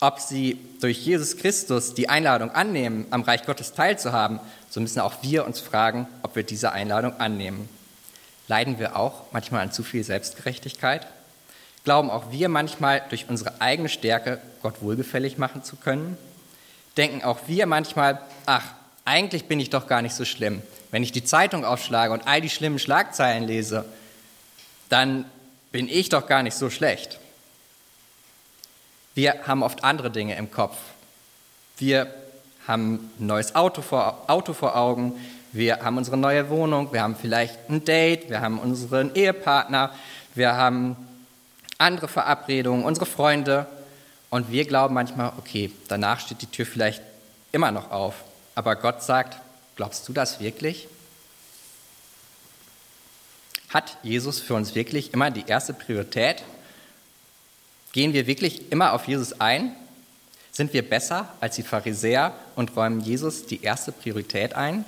ob 0.00 0.20
sie 0.20 0.58
durch 0.80 1.04
Jesus 1.04 1.36
Christus 1.36 1.92
die 1.92 2.08
Einladung 2.08 2.50
annehmen, 2.50 3.04
am 3.10 3.20
Reich 3.20 3.44
Gottes 3.44 3.74
teilzuhaben, 3.74 4.40
so 4.70 4.80
müssen 4.80 5.00
auch 5.00 5.16
wir 5.20 5.44
uns 5.44 5.60
fragen, 5.60 6.08
ob 6.22 6.34
wir 6.34 6.44
diese 6.44 6.72
Einladung 6.72 7.20
annehmen. 7.20 7.68
Leiden 8.48 8.78
wir 8.78 8.96
auch 8.96 9.24
manchmal 9.32 9.62
an 9.62 9.72
zu 9.72 9.82
viel 9.82 10.04
Selbstgerechtigkeit? 10.04 11.06
Glauben 11.84 12.10
auch 12.10 12.30
wir 12.30 12.48
manchmal 12.48 13.02
durch 13.08 13.28
unsere 13.28 13.60
eigene 13.60 13.88
Stärke 13.88 14.40
Gott 14.62 14.82
wohlgefällig 14.82 15.38
machen 15.38 15.62
zu 15.62 15.76
können? 15.76 16.16
Denken 16.96 17.24
auch 17.24 17.40
wir 17.46 17.66
manchmal, 17.66 18.20
ach, 18.46 18.64
eigentlich 19.04 19.44
bin 19.46 19.60
ich 19.60 19.70
doch 19.70 19.86
gar 19.86 20.02
nicht 20.02 20.14
so 20.14 20.24
schlimm. 20.24 20.62
Wenn 20.90 21.02
ich 21.02 21.12
die 21.12 21.24
Zeitung 21.24 21.64
aufschlage 21.64 22.12
und 22.12 22.26
all 22.26 22.40
die 22.40 22.50
schlimmen 22.50 22.78
Schlagzeilen 22.78 23.44
lese, 23.44 23.84
dann 24.88 25.24
bin 25.72 25.88
ich 25.88 26.08
doch 26.08 26.26
gar 26.26 26.42
nicht 26.42 26.56
so 26.56 26.70
schlecht. 26.70 27.18
Wir 29.14 29.46
haben 29.46 29.62
oft 29.62 29.84
andere 29.84 30.10
Dinge 30.10 30.36
im 30.36 30.50
Kopf. 30.50 30.76
Wir 31.78 32.12
haben 32.66 33.10
ein 33.18 33.26
neues 33.26 33.54
Auto 33.54 33.82
vor, 33.82 34.24
Auto 34.28 34.52
vor 34.52 34.76
Augen, 34.76 35.14
wir 35.52 35.82
haben 35.82 35.96
unsere 35.96 36.16
neue 36.16 36.48
Wohnung, 36.50 36.92
wir 36.92 37.02
haben 37.02 37.16
vielleicht 37.16 37.70
ein 37.70 37.84
Date, 37.84 38.28
wir 38.30 38.40
haben 38.40 38.58
unseren 38.58 39.14
Ehepartner, 39.14 39.92
wir 40.34 40.54
haben 40.54 40.96
andere 41.78 42.08
Verabredungen, 42.08 42.84
unsere 42.84 43.06
Freunde 43.06 43.66
und 44.30 44.50
wir 44.50 44.64
glauben 44.66 44.94
manchmal, 44.94 45.32
okay, 45.38 45.70
danach 45.88 46.20
steht 46.20 46.42
die 46.42 46.46
Tür 46.46 46.66
vielleicht 46.66 47.02
immer 47.52 47.70
noch 47.70 47.90
auf, 47.90 48.14
aber 48.54 48.76
Gott 48.76 49.02
sagt, 49.02 49.40
glaubst 49.76 50.08
du 50.08 50.12
das 50.12 50.40
wirklich? 50.40 50.88
Hat 53.68 53.96
Jesus 54.02 54.40
für 54.40 54.54
uns 54.54 54.74
wirklich 54.74 55.12
immer 55.12 55.30
die 55.30 55.44
erste 55.46 55.74
Priorität? 55.74 56.42
Gehen 57.92 58.12
wir 58.12 58.26
wirklich 58.26 58.70
immer 58.70 58.92
auf 58.92 59.08
Jesus 59.08 59.40
ein? 59.40 59.74
Sind 60.52 60.72
wir 60.72 60.88
besser 60.88 61.28
als 61.40 61.56
die 61.56 61.62
Pharisäer 61.62 62.32
und 62.54 62.76
räumen 62.76 63.00
Jesus 63.00 63.46
die 63.46 63.62
erste 63.62 63.92
Priorität 63.92 64.54
ein? 64.54 64.84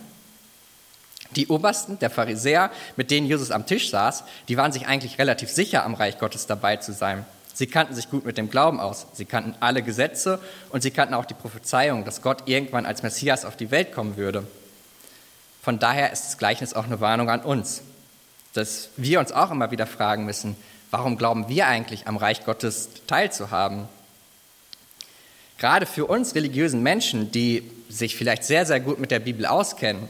Die 1.37 1.49
Obersten, 1.49 1.99
der 1.99 2.11
Pharisäer, 2.11 2.71
mit 2.97 3.11
denen 3.11 3.27
Jesus 3.27 3.51
am 3.51 3.67
Tisch 3.67 3.91
saß, 3.91 4.25
die 4.49 4.57
waren 4.57 4.73
sich 4.73 4.87
eigentlich 4.87 5.19
relativ 5.19 5.51
sicher, 5.51 5.85
am 5.85 5.95
Reich 5.95 6.19
Gottes 6.19 6.47
dabei 6.47 6.77
zu 6.77 6.93
sein. 6.93 7.27
Sie 7.53 7.67
kannten 7.67 7.95
sich 7.95 8.09
gut 8.09 8.25
mit 8.25 8.39
dem 8.39 8.51
Glauben 8.51 8.79
aus, 8.81 9.07
sie 9.13 9.25
kannten 9.25 9.55
alle 9.61 9.83
Gesetze 9.83 10.39
und 10.71 10.83
sie 10.83 10.93
kannten 10.93 11.15
auch 11.15 11.25
die 11.25 11.35
Prophezeiung, 11.35 12.05
dass 12.05 12.23
Gott 12.23 12.45
irgendwann 12.47 12.87
als 12.87 13.03
Messias 13.03 13.45
auf 13.45 13.57
die 13.57 13.71
Welt 13.71 13.93
kommen 13.93 14.17
würde. 14.17 14.47
Von 15.61 15.79
daher 15.79 16.13
ist 16.13 16.25
das 16.25 16.39
Gleichnis 16.39 16.73
auch 16.73 16.85
eine 16.85 17.01
Warnung 17.01 17.29
an 17.29 17.41
uns, 17.41 17.83
dass 18.55 18.91
wir 18.97 19.21
uns 19.21 19.33
auch 19.33 19.51
immer 19.51 19.71
wieder 19.71 19.87
fragen 19.87 20.25
müssen, 20.25 20.57
warum 20.91 21.19
glauben 21.19 21.49
wir 21.49 21.67
eigentlich 21.67 22.07
am 22.07 22.17
Reich 22.17 22.45
Gottes 22.45 22.91
teilzuhaben? 23.07 23.89
Gerade 25.59 25.87
für 25.87 26.07
uns 26.07 26.35
religiösen 26.37 26.83
Menschen, 26.83 27.33
die 27.33 27.69
sich 27.89 28.15
vielleicht 28.15 28.45
sehr, 28.45 28.65
sehr 28.65 28.79
gut 28.79 29.01
mit 29.01 29.11
der 29.11 29.19
Bibel 29.19 29.45
auskennen, 29.47 30.09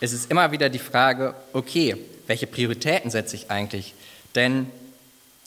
ist 0.00 0.12
es 0.12 0.26
immer 0.26 0.52
wieder 0.52 0.68
die 0.68 0.78
Frage, 0.78 1.34
okay, 1.52 1.96
welche 2.26 2.46
Prioritäten 2.46 3.10
setze 3.10 3.36
ich 3.36 3.50
eigentlich? 3.50 3.94
Denn 4.34 4.70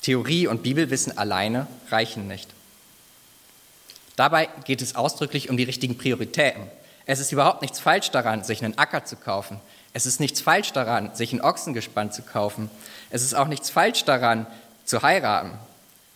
Theorie 0.02 0.48
und 0.48 0.64
Bibelwissen 0.64 1.18
alleine 1.18 1.68
reichen 1.90 2.28
nicht. 2.28 2.50
Dabei 4.16 4.50
geht 4.66 4.82
es 4.82 4.96
ausdrücklich 4.96 5.50
um 5.50 5.58
die 5.58 5.64
richtigen 5.64 5.98
Prioritäten. 5.98 6.64
Es 7.06 7.20
ist 7.20 7.32
überhaupt 7.32 7.62
nichts 7.62 7.80
falsch 7.80 8.12
daran, 8.12 8.44
sich 8.44 8.64
einen 8.64 8.78
Acker 8.78 9.06
zu 9.06 9.16
kaufen. 9.16 9.60
Es 9.94 10.06
ist 10.06 10.20
nichts 10.20 10.42
falsch 10.42 10.72
daran, 10.74 11.16
sich 11.16 11.34
ein 11.34 11.42
Ochsengespann 11.42 12.12
zu 12.12 12.22
kaufen. 12.22 12.70
Es 13.10 13.24
ist 13.24 13.34
auch 13.34 13.48
nichts 13.48 13.70
falsch 13.70 14.06
daran, 14.06 14.46
zu 14.86 15.02
heiraten. 15.02 15.52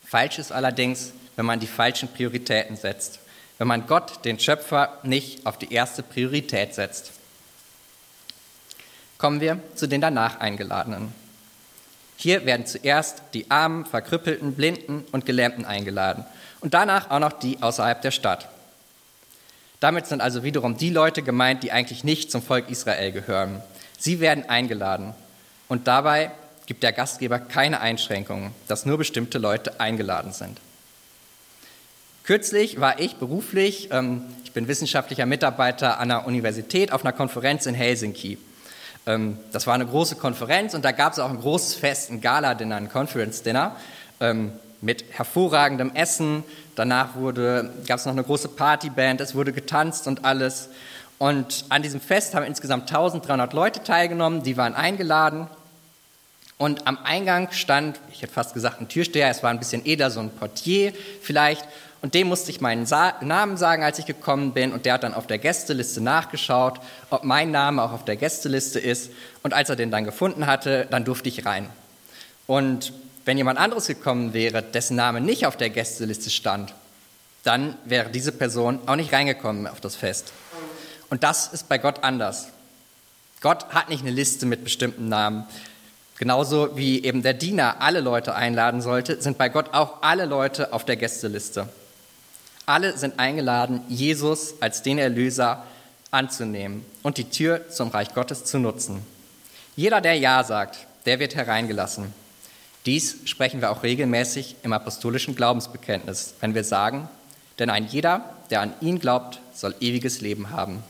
Falsch 0.06 0.38
ist 0.38 0.52
allerdings, 0.52 1.14
wenn 1.36 1.46
man 1.46 1.60
die 1.60 1.68
falschen 1.68 2.10
Prioritäten 2.10 2.76
setzt. 2.78 3.20
Wenn 3.58 3.68
man 3.68 3.88
Gott, 3.88 4.26
den 4.26 4.40
Schöpfer, 4.40 5.00
nicht 5.04 5.46
auf 5.46 5.58
die 5.58 5.74
erste 5.74 6.04
Priorität 6.04 6.76
setzt. 6.76 7.12
Kommen 9.24 9.40
wir 9.40 9.58
zu 9.76 9.88
den 9.88 10.02
danach 10.02 10.42
Eingeladenen. 10.42 11.14
Hier 12.18 12.46
werden 12.46 12.66
zuerst 12.66 13.22
die 13.34 13.50
Armen, 13.50 13.86
Verkrüppelten, 13.86 14.54
Blinden 14.54 15.06
und 15.14 15.26
Gelähmten 15.26 15.64
eingeladen 15.64 16.26
und 16.60 16.74
danach 16.74 17.10
auch 17.10 17.20
noch 17.20 17.32
die 17.32 17.64
außerhalb 17.64 18.02
der 18.02 18.12
Stadt. 18.12 18.50
Damit 19.80 20.08
sind 20.08 20.20
also 20.20 20.44
wiederum 20.44 20.76
die 20.76 20.90
Leute 20.90 21.22
gemeint, 21.22 21.64
die 21.64 21.72
eigentlich 21.72 22.04
nicht 22.04 22.34
zum 22.34 22.42
Volk 22.42 22.70
Israel 22.70 23.14
gehören. 23.14 23.64
Sie 23.98 24.20
werden 24.20 24.50
eingeladen 24.50 25.14
und 25.70 25.88
dabei 25.88 26.32
gibt 26.66 26.84
der 26.84 26.92
Gastgeber 26.92 27.40
keine 27.40 27.80
Einschränkungen, 27.80 28.52
dass 28.68 28.86
nur 28.86 28.98
bestimmte 28.98 29.38
Leute 29.38 29.80
eingeladen 29.80 30.34
sind. 30.34 30.60
Kürzlich 32.26 32.82
war 32.82 33.00
ich 33.00 33.16
beruflich, 33.16 33.88
ähm, 33.90 34.24
ich 34.44 34.52
bin 34.52 34.68
wissenschaftlicher 34.68 35.26
Mitarbeiter 35.26 36.02
an 36.02 36.12
einer 36.12 36.28
Universität 36.28 36.92
auf 36.92 37.06
einer 37.06 37.14
Konferenz 37.14 37.66
in 37.68 37.74
Helsinki. 37.74 38.38
Ähm, 39.06 39.38
das 39.52 39.68
war 39.68 39.74
eine 39.74 39.86
große 39.86 40.16
Konferenz 40.16 40.74
und 40.74 40.86
da 40.86 40.92
gab 40.92 41.14
es 41.14 41.20
auch 41.20 41.30
ein 41.30 41.40
großes 41.40 41.76
Fest, 41.76 42.10
ein 42.10 42.22
Gala-Dinner, 42.22 42.76
ein 42.76 42.90
Conference-Dinner 42.90 43.76
ähm, 44.20 44.54
mit 44.82 45.06
hervorragendem 45.12 45.92
Essen. 45.94 46.44
Danach 46.76 47.10
gab 47.16 48.00
es 48.00 48.06
noch 48.06 48.14
eine 48.14 48.24
große 48.24 48.50
Partyband, 48.50 49.22
es 49.22 49.36
wurde 49.36 49.54
getanzt 49.54 50.08
und 50.08 50.26
alles. 50.26 50.70
Und 51.20 51.66
an 51.70 51.84
diesem 51.84 52.02
Fest 52.02 52.36
haben 52.36 52.46
insgesamt 52.46 52.90
1300 52.90 53.54
Leute 53.54 53.84
teilgenommen, 53.84 54.44
die 54.44 54.58
waren 54.58 54.74
eingeladen. 54.74 55.48
Und 56.58 56.88
am 56.88 56.98
Eingang 57.04 57.52
stand, 57.52 58.00
ich 58.12 58.22
hätte 58.22 58.34
fast 58.34 58.54
gesagt, 58.54 58.80
ein 58.80 58.88
Türsteher, 58.88 59.30
es 59.30 59.44
war 59.44 59.50
ein 59.50 59.60
bisschen 59.60 59.86
eher 59.86 60.10
so 60.10 60.20
ein 60.20 60.30
Portier 60.30 60.94
vielleicht. 61.22 61.66
Und 62.04 62.16
dem 62.16 62.28
musste 62.28 62.52
ich 62.52 62.60
meinen 62.60 62.86
Sa 62.86 63.16
Namen 63.22 63.56
sagen, 63.56 63.82
als 63.82 63.98
ich 63.98 64.06
gekommen 64.06 64.52
bin. 64.52 64.74
Und 64.74 64.86
der 64.86 64.96
hat 64.96 65.04
dann 65.04 65.14
auf 65.14 65.26
der 65.26 65.38
Gästeliste 65.38 66.02
nachgeschaut, 66.02 66.82
ob 67.10 67.24
mein 67.24 67.50
Name 67.50 67.82
auch 67.82 67.94
auf 67.94 68.04
der 68.04 68.18
Gästeliste 68.18 68.78
ist. 68.78 69.10
Und 69.42 69.54
als 69.54 69.70
er 69.70 69.78
den 69.78 69.90
dann 69.90 70.04
gefunden 70.04 70.46
hatte, 70.46 70.86
dann 70.92 71.06
durfte 71.06 71.30
ich 71.30 71.46
rein. 71.46 71.70
Und 72.46 72.92
wenn 73.24 73.38
jemand 73.38 73.58
anderes 73.58 73.88
gekommen 73.88 74.34
wäre, 74.34 74.62
dessen 74.62 74.98
Name 74.98 75.22
nicht 75.22 75.46
auf 75.46 75.56
der 75.56 75.70
Gästeliste 75.70 76.30
stand, 76.30 76.74
dann 77.46 77.78
wäre 77.86 78.10
diese 78.10 78.34
Person 78.34 78.80
auch 78.86 78.98
nicht 78.98 79.14
reingekommen 79.14 79.66
auf 79.66 79.80
das 79.80 79.96
Fest. 79.96 80.34
Und 81.10 81.24
das 81.24 81.54
ist 81.54 81.70
bei 81.70 81.78
Gott 81.78 82.04
anders. 82.04 82.50
Gott 83.40 83.70
hat 83.70 83.88
nicht 83.88 84.02
eine 84.02 84.12
Liste 84.12 84.46
mit 84.46 84.66
bestimmten 84.66 85.08
Namen. 85.08 85.46
Genauso 86.18 86.76
wie 86.76 87.02
eben 87.02 87.24
der 87.24 87.34
Diener 87.34 87.78
alle 87.80 88.02
Leute 88.02 88.36
einladen 88.36 88.82
sollte, 88.82 89.22
sind 89.22 89.38
bei 89.38 89.48
Gott 89.48 89.74
auch 89.74 90.02
alle 90.02 90.26
Leute 90.26 90.74
auf 90.74 90.84
der 90.84 90.98
Gästeliste. 90.98 91.70
Alle 92.66 92.98
sind 92.98 93.20
eingeladen, 93.20 93.82
Jesus 93.90 94.56
als 94.62 94.82
den 94.82 94.98
Erlöser 94.98 95.64
anzunehmen 96.12 96.86
und 97.02 97.18
die 97.18 97.30
Tür 97.30 97.70
zum 97.70 97.90
Reich 97.90 98.14
Gottes 98.14 98.46
zu 98.46 98.60
nutzen. 98.60 99.06
Jeder, 99.76 100.00
der 100.00 100.16
Ja 100.16 100.44
sagt, 100.44 100.88
der 101.06 101.20
wird 101.20 101.36
hereingelassen. 101.36 102.14
Dies 102.86 103.18
sprechen 103.26 103.62
wir 103.62 103.72
auch 103.72 103.84
regelmäßig 103.84 104.58
im 104.64 104.74
apostolischen 104.74 105.36
Glaubensbekenntnis, 105.36 106.36
wenn 106.40 106.54
wir 106.54 106.64
sagen, 106.64 107.10
denn 107.60 107.70
ein 107.70 107.88
jeder, 107.88 108.36
der 108.50 108.62
an 108.62 108.74
ihn 108.82 109.00
glaubt, 109.00 109.40
soll 109.54 109.76
ewiges 109.80 110.22
Leben 110.22 110.52
haben. 110.52 110.84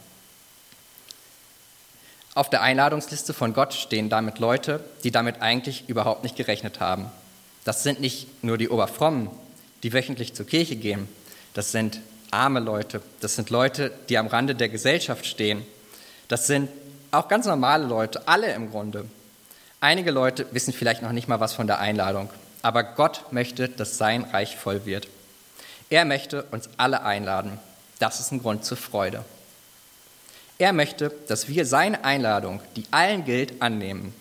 Auf 2.35 2.49
der 2.49 2.61
Einladungsliste 2.61 3.33
von 3.33 3.53
Gott 3.53 3.73
stehen 3.73 4.09
damit 4.09 4.39
Leute, 4.39 4.83
die 5.03 5.11
damit 5.11 5.41
eigentlich 5.41 5.87
überhaupt 5.87 6.23
nicht 6.23 6.35
gerechnet 6.35 6.79
haben. 6.79 7.05
Das 7.63 7.83
sind 7.83 7.99
nicht 7.99 8.43
nur 8.43 8.57
die 8.57 8.69
Oberfrommen, 8.69 9.29
die 9.83 9.93
wöchentlich 9.93 10.33
zur 10.33 10.47
Kirche 10.47 10.75
gehen, 10.75 11.07
das 11.53 11.71
sind 11.71 11.99
arme 12.31 12.59
Leute, 12.59 13.01
das 13.19 13.35
sind 13.35 13.49
Leute, 13.49 13.91
die 14.09 14.17
am 14.17 14.27
Rande 14.27 14.55
der 14.55 14.69
Gesellschaft 14.69 15.25
stehen. 15.25 15.65
Das 16.27 16.47
sind 16.47 16.69
auch 17.11 17.27
ganz 17.27 17.45
normale 17.45 17.85
Leute, 17.85 18.27
alle 18.27 18.51
im 18.53 18.71
Grunde. 18.71 19.05
Einige 19.79 20.11
Leute 20.11 20.47
wissen 20.51 20.73
vielleicht 20.73 21.01
noch 21.01 21.11
nicht 21.11 21.27
mal 21.27 21.39
was 21.39 21.53
von 21.53 21.67
der 21.67 21.79
Einladung, 21.79 22.29
aber 22.61 22.83
Gott 22.83 23.31
möchte, 23.31 23.69
dass 23.69 23.97
sein 23.97 24.23
Reich 24.23 24.55
voll 24.55 24.85
wird. 24.85 25.07
Er 25.89 26.05
möchte 26.05 26.43
uns 26.51 26.69
alle 26.77 27.03
einladen. 27.03 27.59
Das 27.99 28.19
ist 28.19 28.31
ein 28.31 28.41
Grund 28.41 28.65
zur 28.65 28.77
Freude. 28.77 29.23
Er 30.57 30.73
möchte, 30.73 31.11
dass 31.27 31.47
wir 31.47 31.65
seine 31.65 32.03
Einladung, 32.03 32.61
die 32.75 32.85
allen 32.91 33.25
gilt, 33.25 33.61
annehmen. 33.61 34.13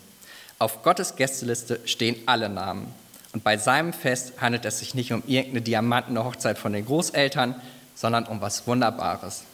Auf 0.59 0.83
Gottes 0.83 1.17
Gästeliste 1.17 1.81
stehen 1.87 2.17
alle 2.27 2.49
Namen. 2.49 2.93
Und 3.33 3.45
bei 3.45 3.57
seinem 3.57 3.93
Fest 3.93 4.35
handelt 4.41 4.65
es 4.65 4.81
sich 4.81 4.95
nicht 4.95 5.13
um 5.13 5.23
irgendeine 5.27 5.63
diamantene 5.63 6.25
Hochzeit 6.25 6.59
von 6.59 6.73
den 6.73 6.85
Großeltern, 6.85 7.61
sondern 7.95 8.27
um 8.27 8.41
was 8.41 8.67
Wunderbares. 8.67 9.45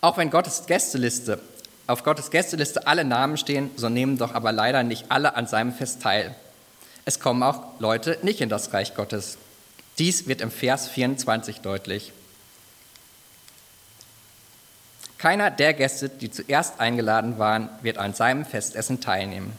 Auch 0.00 0.16
wenn 0.16 0.30
Gottes 0.30 0.66
Gästeliste, 0.66 1.40
auf 1.86 2.04
Gottes 2.04 2.30
Gästeliste 2.30 2.86
alle 2.86 3.04
Namen 3.04 3.36
stehen, 3.36 3.70
so 3.76 3.88
nehmen 3.88 4.16
doch 4.16 4.34
aber 4.34 4.52
leider 4.52 4.82
nicht 4.82 5.06
alle 5.10 5.34
an 5.34 5.46
seinem 5.46 5.72
Fest 5.72 6.02
teil. 6.02 6.34
Es 7.04 7.20
kommen 7.20 7.42
auch 7.42 7.78
Leute 7.80 8.18
nicht 8.22 8.40
in 8.40 8.48
das 8.48 8.72
Reich 8.72 8.94
Gottes. 8.94 9.38
Dies 9.98 10.26
wird 10.26 10.40
im 10.40 10.50
Vers 10.50 10.88
24 10.88 11.60
deutlich. 11.60 12.12
Keiner 15.18 15.50
der 15.50 15.74
Gäste, 15.74 16.08
die 16.08 16.30
zuerst 16.30 16.80
eingeladen 16.80 17.38
waren, 17.38 17.68
wird 17.82 17.98
an 17.98 18.14
seinem 18.14 18.44
Festessen 18.44 19.00
teilnehmen. 19.00 19.52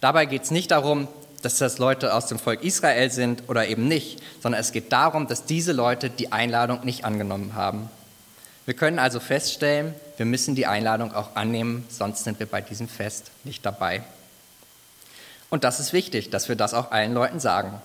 Dabei 0.00 0.26
geht 0.26 0.42
es 0.42 0.50
nicht 0.50 0.70
darum, 0.70 1.08
dass 1.42 1.58
das 1.58 1.78
Leute 1.78 2.14
aus 2.14 2.26
dem 2.26 2.38
Volk 2.38 2.62
Israel 2.64 3.10
sind 3.10 3.48
oder 3.48 3.66
eben 3.68 3.86
nicht, 3.86 4.20
sondern 4.42 4.60
es 4.60 4.72
geht 4.72 4.92
darum, 4.92 5.26
dass 5.26 5.44
diese 5.44 5.72
Leute 5.72 6.10
die 6.10 6.32
Einladung 6.32 6.84
nicht 6.84 7.04
angenommen 7.04 7.54
haben. 7.54 7.90
Wir 8.66 8.74
können 8.74 8.98
also 8.98 9.20
feststellen, 9.20 9.94
wir 10.16 10.26
müssen 10.26 10.54
die 10.54 10.66
Einladung 10.66 11.14
auch 11.14 11.36
annehmen, 11.36 11.86
sonst 11.88 12.24
sind 12.24 12.38
wir 12.38 12.46
bei 12.46 12.60
diesem 12.60 12.88
Fest 12.88 13.30
nicht 13.44 13.64
dabei. 13.64 14.02
Und 15.48 15.64
das 15.64 15.80
ist 15.80 15.92
wichtig, 15.92 16.30
dass 16.30 16.48
wir 16.48 16.56
das 16.56 16.74
auch 16.74 16.90
allen 16.90 17.14
Leuten 17.14 17.40
sagen. 17.40 17.80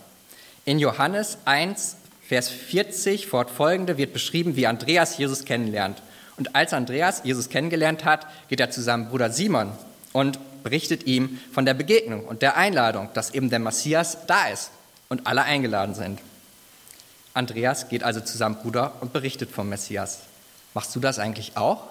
In 0.66 0.80
Johannes 0.80 1.38
1, 1.46 1.98
Vers 2.28 2.50
40 2.50 3.28
fortfolgende 3.28 3.98
wird 3.98 4.14
beschrieben, 4.14 4.56
wie 4.56 4.68
Andreas 4.68 5.18
Jesus 5.18 5.46
kennenlernt. 5.46 6.02
Und 6.38 6.56
als 6.56 6.74
Andreas 6.74 7.22
Jesus 7.24 7.50
kennengelernt 7.50 8.06
hat, 8.06 8.28
geht 8.50 8.60
er 8.60 8.72
zu 8.72 8.82
seinem 8.82 9.10
Bruder 9.10 9.30
Simon 9.30 9.72
und 10.14 10.40
berichtet 10.64 11.06
ihm 11.06 11.40
von 11.52 11.66
der 11.66 11.74
Begegnung 11.74 12.26
und 12.26 12.42
der 12.42 12.58
Einladung, 12.58 13.10
dass 13.14 13.34
eben 13.34 13.50
der 13.50 13.60
Messias 13.60 14.18
da 14.28 14.48
ist 14.48 14.72
und 15.10 15.28
alle 15.28 15.44
eingeladen 15.44 15.96
sind. 15.96 16.20
Andreas 17.34 17.90
geht 17.90 18.04
also 18.04 18.22
zu 18.22 18.38
seinem 18.38 18.56
Bruder 18.56 18.94
und 19.02 19.14
berichtet 19.14 19.52
vom 19.52 19.70
Messias. 19.70 20.20
Machst 20.74 20.96
du 20.96 21.00
das 21.00 21.20
eigentlich 21.20 21.58
auch? 21.58 21.84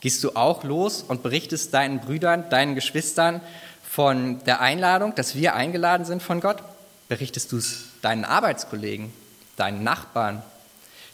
Gehst 0.00 0.22
du 0.22 0.36
auch 0.36 0.62
los 0.64 1.02
und 1.02 1.22
berichtest 1.22 1.74
deinen 1.74 2.00
Brüdern, 2.00 2.48
deinen 2.50 2.74
Geschwistern 2.74 3.40
von 3.88 4.44
der 4.44 4.60
Einladung, 4.60 5.14
dass 5.14 5.34
wir 5.34 5.54
eingeladen 5.54 6.04
sind 6.04 6.22
von 6.22 6.40
Gott? 6.40 6.62
Berichtest 7.08 7.52
du 7.52 7.58
es 7.58 7.84
deinen 8.02 8.24
Arbeitskollegen, 8.24 9.12
deinen 9.56 9.82
Nachbarn, 9.82 10.42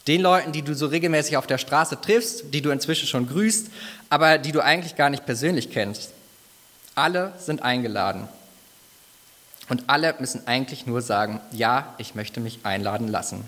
den 0.07 0.21
Leuten, 0.21 0.53
die 0.53 0.63
du 0.63 0.75
so 0.75 0.87
regelmäßig 0.87 1.37
auf 1.37 1.47
der 1.47 1.59
Straße 1.59 2.01
triffst, 2.01 2.53
die 2.53 2.61
du 2.61 2.71
inzwischen 2.71 3.07
schon 3.07 3.29
grüßt, 3.29 3.69
aber 4.11 4.39
die 4.39 4.53
du 4.53 4.61
eigentlich 4.61 4.97
gar 4.97 5.11
nicht 5.11 5.25
persönlich 5.25 5.71
kennst? 5.71 6.11
Alle 6.95 7.33
sind 7.39 7.63
eingeladen. 7.63 8.29
Und 9.69 9.85
alle 9.87 10.15
müssen 10.19 10.47
eigentlich 10.47 10.87
nur 10.87 11.01
sagen, 11.01 11.41
ja, 11.51 11.95
ich 11.99 12.15
möchte 12.15 12.41
mich 12.41 12.61
einladen 12.65 13.09
lassen. 13.09 13.45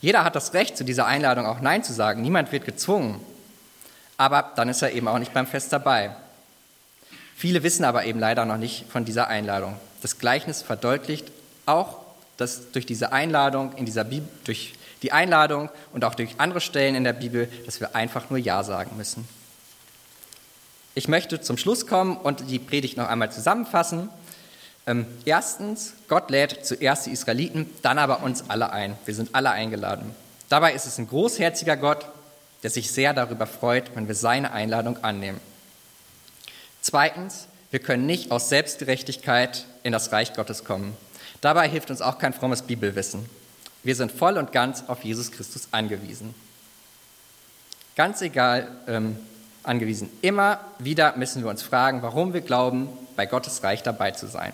Jeder 0.00 0.24
hat 0.24 0.34
das 0.34 0.54
Recht, 0.54 0.76
zu 0.76 0.84
dieser 0.84 1.06
Einladung 1.06 1.46
auch 1.46 1.60
Nein 1.60 1.84
zu 1.84 1.92
sagen. 1.92 2.22
Niemand 2.22 2.50
wird 2.52 2.64
gezwungen. 2.64 3.20
Aber 4.16 4.52
dann 4.56 4.68
ist 4.68 4.82
er 4.82 4.92
eben 4.92 5.08
auch 5.08 5.18
nicht 5.18 5.34
beim 5.34 5.46
Fest 5.46 5.72
dabei. 5.72 6.14
Viele 7.36 7.62
wissen 7.62 7.84
aber 7.84 8.04
eben 8.04 8.18
leider 8.18 8.44
noch 8.44 8.56
nicht 8.56 8.86
von 8.90 9.04
dieser 9.04 9.28
Einladung. 9.28 9.76
Das 10.00 10.18
Gleichnis 10.18 10.62
verdeutlicht 10.62 11.30
auch, 11.66 11.98
dass 12.36 12.72
durch 12.72 12.86
diese 12.86 13.12
Einladung 13.12 13.74
in 13.76 13.84
dieser 13.84 14.04
Bibel, 14.04 14.28
durch 14.44 14.74
die 15.02 15.12
Einladung 15.12 15.68
und 15.92 16.04
auch 16.04 16.14
durch 16.14 16.34
andere 16.38 16.60
Stellen 16.60 16.94
in 16.94 17.04
der 17.04 17.12
Bibel, 17.12 17.48
dass 17.66 17.80
wir 17.80 17.94
einfach 17.94 18.30
nur 18.30 18.38
Ja 18.38 18.62
sagen 18.62 18.96
müssen. 18.96 19.28
Ich 20.94 21.08
möchte 21.08 21.40
zum 21.40 21.56
Schluss 21.56 21.86
kommen 21.86 22.16
und 22.16 22.50
die 22.50 22.58
Predigt 22.58 22.96
noch 22.96 23.08
einmal 23.08 23.32
zusammenfassen. 23.32 24.10
Ähm, 24.86 25.06
erstens, 25.24 25.94
Gott 26.08 26.30
lädt 26.30 26.66
zuerst 26.66 27.06
die 27.06 27.12
Israeliten, 27.12 27.70
dann 27.82 27.98
aber 27.98 28.22
uns 28.22 28.50
alle 28.50 28.72
ein. 28.72 28.96
Wir 29.06 29.14
sind 29.14 29.34
alle 29.34 29.50
eingeladen. 29.50 30.14
Dabei 30.48 30.74
ist 30.74 30.86
es 30.86 30.98
ein 30.98 31.08
großherziger 31.08 31.76
Gott, 31.76 32.06
der 32.62 32.70
sich 32.70 32.90
sehr 32.90 33.14
darüber 33.14 33.46
freut, 33.46 33.94
wenn 33.96 34.08
wir 34.08 34.14
seine 34.14 34.52
Einladung 34.52 35.02
annehmen. 35.02 35.40
Zweitens, 36.82 37.46
wir 37.70 37.80
können 37.80 38.04
nicht 38.04 38.30
aus 38.30 38.50
Selbstgerechtigkeit 38.50 39.64
in 39.82 39.92
das 39.92 40.12
Reich 40.12 40.34
Gottes 40.34 40.64
kommen. 40.64 40.96
Dabei 41.40 41.68
hilft 41.68 41.90
uns 41.90 42.02
auch 42.02 42.18
kein 42.18 42.34
frommes 42.34 42.62
Bibelwissen. 42.62 43.28
Wir 43.82 43.96
sind 43.96 44.12
voll 44.12 44.36
und 44.36 44.52
ganz 44.52 44.84
auf 44.88 45.02
Jesus 45.04 45.32
Christus 45.32 45.68
angewiesen. 45.70 46.34
Ganz 47.96 48.20
egal, 48.20 48.68
ähm, 48.86 49.16
angewiesen. 49.62 50.10
Immer 50.22 50.60
wieder 50.78 51.16
müssen 51.16 51.42
wir 51.42 51.50
uns 51.50 51.62
fragen, 51.62 52.02
warum 52.02 52.32
wir 52.32 52.40
glauben, 52.40 52.88
bei 53.16 53.26
Gottes 53.26 53.62
Reich 53.62 53.82
dabei 53.82 54.10
zu 54.12 54.26
sein. 54.26 54.52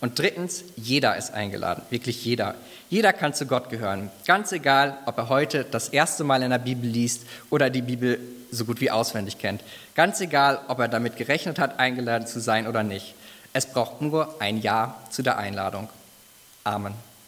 Und 0.00 0.18
drittens, 0.18 0.64
jeder 0.76 1.16
ist 1.16 1.32
eingeladen, 1.32 1.82
wirklich 1.90 2.24
jeder. 2.24 2.54
Jeder 2.90 3.12
kann 3.12 3.32
zu 3.32 3.46
Gott 3.46 3.70
gehören, 3.70 4.10
ganz 4.26 4.52
egal, 4.52 4.98
ob 5.06 5.16
er 5.16 5.28
heute 5.28 5.64
das 5.64 5.88
erste 5.88 6.22
Mal 6.22 6.42
in 6.42 6.50
der 6.50 6.58
Bibel 6.58 6.88
liest 6.88 7.22
oder 7.50 7.70
die 7.70 7.82
Bibel 7.82 8.20
so 8.50 8.64
gut 8.64 8.80
wie 8.80 8.90
auswendig 8.90 9.38
kennt. 9.38 9.62
Ganz 9.94 10.20
egal, 10.20 10.60
ob 10.68 10.78
er 10.78 10.88
damit 10.88 11.16
gerechnet 11.16 11.58
hat, 11.58 11.78
eingeladen 11.78 12.26
zu 12.26 12.40
sein 12.40 12.66
oder 12.66 12.82
nicht. 12.82 13.14
Es 13.52 13.66
braucht 13.66 14.02
nur 14.02 14.40
ein 14.40 14.60
Ja 14.60 14.96
zu 15.10 15.22
der 15.22 15.38
Einladung. 15.38 15.88
Amen. 16.62 16.94